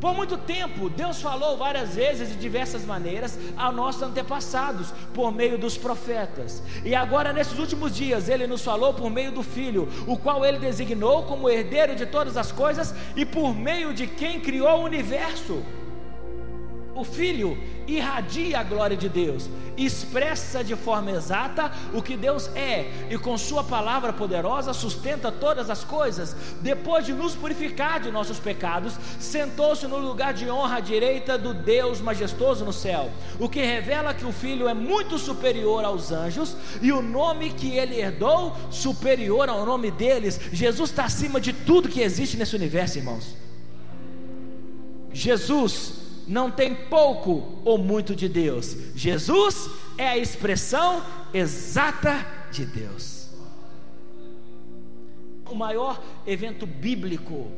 por 0.00 0.14
muito 0.14 0.38
tempo, 0.38 0.88
Deus 0.88 1.20
falou 1.20 1.58
várias 1.58 1.94
vezes 1.94 2.30
de 2.30 2.36
diversas 2.36 2.86
maneiras 2.86 3.38
a 3.54 3.70
nossos 3.70 4.02
antepassados, 4.02 4.94
por 5.12 5.30
meio 5.30 5.58
dos 5.58 5.76
profetas. 5.76 6.62
E 6.82 6.94
agora, 6.94 7.34
nesses 7.34 7.58
últimos 7.58 7.94
dias, 7.94 8.28
Ele 8.28 8.46
nos 8.46 8.62
falou 8.62 8.94
por 8.94 9.10
meio 9.10 9.30
do 9.30 9.42
Filho, 9.42 9.88
o 10.06 10.16
qual 10.16 10.42
Ele 10.42 10.58
designou 10.58 11.24
como 11.24 11.50
herdeiro 11.50 11.94
de 11.94 12.06
todas 12.06 12.38
as 12.38 12.50
coisas 12.50 12.94
e 13.14 13.26
por 13.26 13.54
meio 13.54 13.92
de 13.92 14.06
quem 14.06 14.40
criou 14.40 14.80
o 14.80 14.84
universo. 14.84 15.62
O 17.00 17.04
Filho 17.04 17.56
irradia 17.88 18.60
a 18.60 18.62
glória 18.62 18.94
de 18.94 19.08
Deus, 19.08 19.48
expressa 19.74 20.62
de 20.62 20.76
forma 20.76 21.10
exata 21.10 21.72
o 21.94 22.02
que 22.02 22.14
Deus 22.14 22.54
é, 22.54 23.06
e 23.08 23.16
com 23.16 23.38
Sua 23.38 23.64
palavra 23.64 24.12
poderosa 24.12 24.74
sustenta 24.74 25.32
todas 25.32 25.70
as 25.70 25.82
coisas. 25.82 26.36
Depois 26.60 27.06
de 27.06 27.14
nos 27.14 27.34
purificar 27.34 28.00
de 28.00 28.10
nossos 28.10 28.38
pecados, 28.38 28.92
sentou-se 29.18 29.86
no 29.86 29.96
lugar 29.96 30.34
de 30.34 30.50
honra 30.50 30.76
à 30.76 30.80
direita 30.80 31.38
do 31.38 31.54
Deus 31.54 32.02
majestoso 32.02 32.66
no 32.66 32.72
céu, 32.72 33.10
o 33.38 33.48
que 33.48 33.62
revela 33.62 34.12
que 34.12 34.26
o 34.26 34.32
Filho 34.32 34.68
é 34.68 34.74
muito 34.74 35.18
superior 35.18 35.82
aos 35.86 36.12
anjos 36.12 36.54
e 36.82 36.92
o 36.92 37.00
nome 37.00 37.48
que 37.48 37.78
ele 37.78 37.98
herdou 37.98 38.54
superior 38.70 39.48
ao 39.48 39.64
nome 39.64 39.90
deles. 39.90 40.38
Jesus 40.52 40.90
está 40.90 41.04
acima 41.04 41.40
de 41.40 41.54
tudo 41.54 41.88
que 41.88 42.02
existe 42.02 42.36
nesse 42.36 42.54
universo, 42.54 42.98
irmãos. 42.98 43.34
Jesus 45.14 45.99
não 46.30 46.48
tem 46.48 46.72
pouco 46.76 47.60
ou 47.64 47.76
muito 47.76 48.14
de 48.14 48.28
Deus. 48.28 48.76
Jesus 48.94 49.68
é 49.98 50.06
a 50.06 50.16
expressão 50.16 51.02
exata 51.34 52.24
de 52.52 52.64
Deus. 52.64 53.30
O 55.50 55.56
maior 55.56 56.00
evento 56.24 56.64
bíblico, 56.66 57.50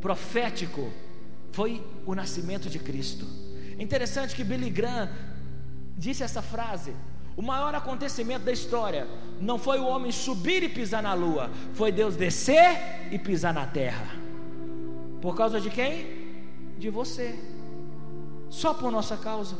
profético, 0.00 0.92
foi 1.50 1.84
o 2.06 2.14
nascimento 2.14 2.70
de 2.70 2.78
Cristo. 2.78 3.26
Interessante 3.76 4.36
que 4.36 4.44
Billy 4.44 4.70
Graham 4.70 5.10
disse 5.98 6.22
essa 6.22 6.40
frase: 6.40 6.94
o 7.36 7.42
maior 7.42 7.74
acontecimento 7.74 8.44
da 8.44 8.52
história 8.52 9.08
não 9.40 9.58
foi 9.58 9.80
o 9.80 9.86
homem 9.86 10.12
subir 10.12 10.62
e 10.62 10.68
pisar 10.68 11.02
na 11.02 11.14
lua, 11.14 11.50
foi 11.74 11.90
Deus 11.90 12.14
descer 12.14 13.08
e 13.10 13.18
pisar 13.18 13.52
na 13.52 13.66
terra. 13.66 14.14
Por 15.20 15.34
causa 15.36 15.60
de 15.60 15.68
quem? 15.68 16.20
De 16.78 16.88
você 16.90 17.36
só 18.50 18.74
por 18.74 18.90
nossa 18.90 19.16
causa. 19.16 19.56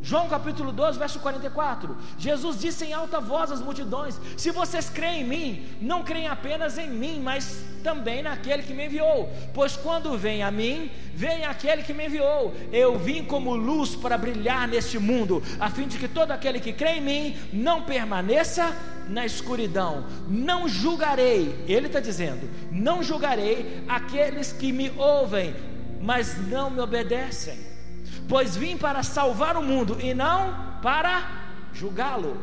João 0.00 0.28
capítulo 0.28 0.70
12, 0.70 0.98
verso 0.98 1.18
44. 1.18 1.96
Jesus 2.18 2.60
disse 2.60 2.84
em 2.84 2.92
alta 2.92 3.20
voz 3.20 3.50
às 3.50 3.60
multidões: 3.60 4.18
Se 4.36 4.50
vocês 4.52 4.88
creem 4.88 5.22
em 5.22 5.24
mim, 5.24 5.66
não 5.80 6.04
creem 6.04 6.28
apenas 6.28 6.78
em 6.78 6.88
mim, 6.88 7.20
mas 7.20 7.64
também 7.82 8.22
naquele 8.22 8.62
que 8.62 8.72
me 8.72 8.86
enviou. 8.86 9.28
Pois 9.52 9.76
quando 9.76 10.16
vem 10.16 10.42
a 10.42 10.52
mim, 10.52 10.88
vem 11.14 11.44
aquele 11.44 11.82
que 11.82 11.92
me 11.92 12.06
enviou. 12.06 12.54
Eu 12.72 12.96
vim 12.96 13.24
como 13.24 13.56
luz 13.56 13.96
para 13.96 14.16
brilhar 14.16 14.68
neste 14.68 15.00
mundo, 15.00 15.42
a 15.58 15.68
fim 15.68 15.88
de 15.88 15.98
que 15.98 16.06
todo 16.06 16.30
aquele 16.30 16.60
que 16.60 16.72
crê 16.72 16.98
em 16.98 17.00
mim 17.00 17.36
não 17.52 17.82
permaneça 17.82 18.72
na 19.08 19.26
escuridão. 19.26 20.06
Não 20.28 20.68
julgarei, 20.68 21.64
ele 21.66 21.88
está 21.88 21.98
dizendo: 21.98 22.48
Não 22.70 23.02
julgarei 23.02 23.82
aqueles 23.88 24.52
que 24.52 24.72
me 24.72 24.92
ouvem, 24.96 25.56
mas 26.00 26.38
não 26.46 26.70
me 26.70 26.80
obedecem 26.80 27.67
pois 28.28 28.56
vim 28.56 28.76
para 28.76 29.02
salvar 29.02 29.56
o 29.56 29.62
mundo 29.62 29.96
e 30.00 30.12
não 30.12 30.54
para 30.82 31.26
julgá-lo. 31.72 32.36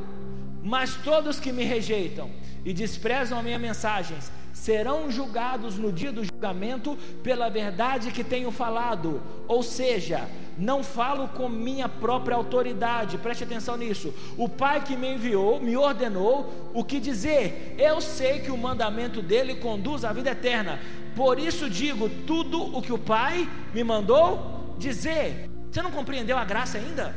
Mas 0.63 0.95
todos 0.95 1.39
que 1.39 1.51
me 1.51 1.63
rejeitam 1.63 2.29
e 2.65 2.73
desprezam 2.73 3.37
a 3.37 3.43
minha 3.43 3.59
mensagem 3.59 4.17
serão 4.51 5.11
julgados 5.11 5.77
no 5.77 5.91
dia 5.91 6.11
do 6.11 6.23
julgamento 6.23 6.97
pela 7.21 7.49
verdade 7.49 8.11
que 8.11 8.23
tenho 8.23 8.49
falado. 8.51 9.21
Ou 9.47 9.61
seja, 9.61 10.27
não 10.57 10.83
falo 10.83 11.27
com 11.27 11.47
minha 11.47 11.87
própria 11.87 12.35
autoridade, 12.35 13.19
preste 13.19 13.43
atenção 13.43 13.77
nisso. 13.77 14.11
O 14.37 14.49
Pai 14.49 14.83
que 14.83 14.97
me 14.97 15.13
enviou 15.13 15.61
me 15.61 15.77
ordenou 15.77 16.71
o 16.73 16.83
que 16.83 16.99
dizer. 16.99 17.75
Eu 17.77 18.01
sei 18.01 18.39
que 18.39 18.49
o 18.49 18.57
mandamento 18.57 19.21
dele 19.21 19.55
conduz 19.55 20.03
à 20.03 20.11
vida 20.11 20.31
eterna. 20.31 20.79
Por 21.15 21.37
isso 21.37 21.69
digo 21.69 22.09
tudo 22.25 22.75
o 22.75 22.81
que 22.81 22.91
o 22.91 22.97
Pai 22.97 23.47
me 23.71 23.83
mandou 23.83 24.75
dizer. 24.79 25.54
Você 25.75 25.81
não 25.81 25.91
compreendeu 25.91 26.37
a 26.37 26.45
graça 26.45 26.77
ainda? 26.77 27.13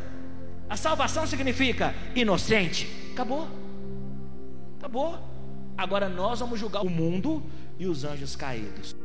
A 0.68 0.76
salvação 0.76 1.24
significa 1.28 1.94
inocente. 2.12 2.88
Acabou. 3.12 3.48
Acabou. 4.76 5.16
Agora 5.76 6.08
nós 6.08 6.40
vamos 6.40 6.58
julgar 6.58 6.82
o 6.82 6.90
mundo 6.90 7.40
e 7.78 7.86
os 7.86 8.02
anjos 8.02 8.34
caídos. 8.34 8.96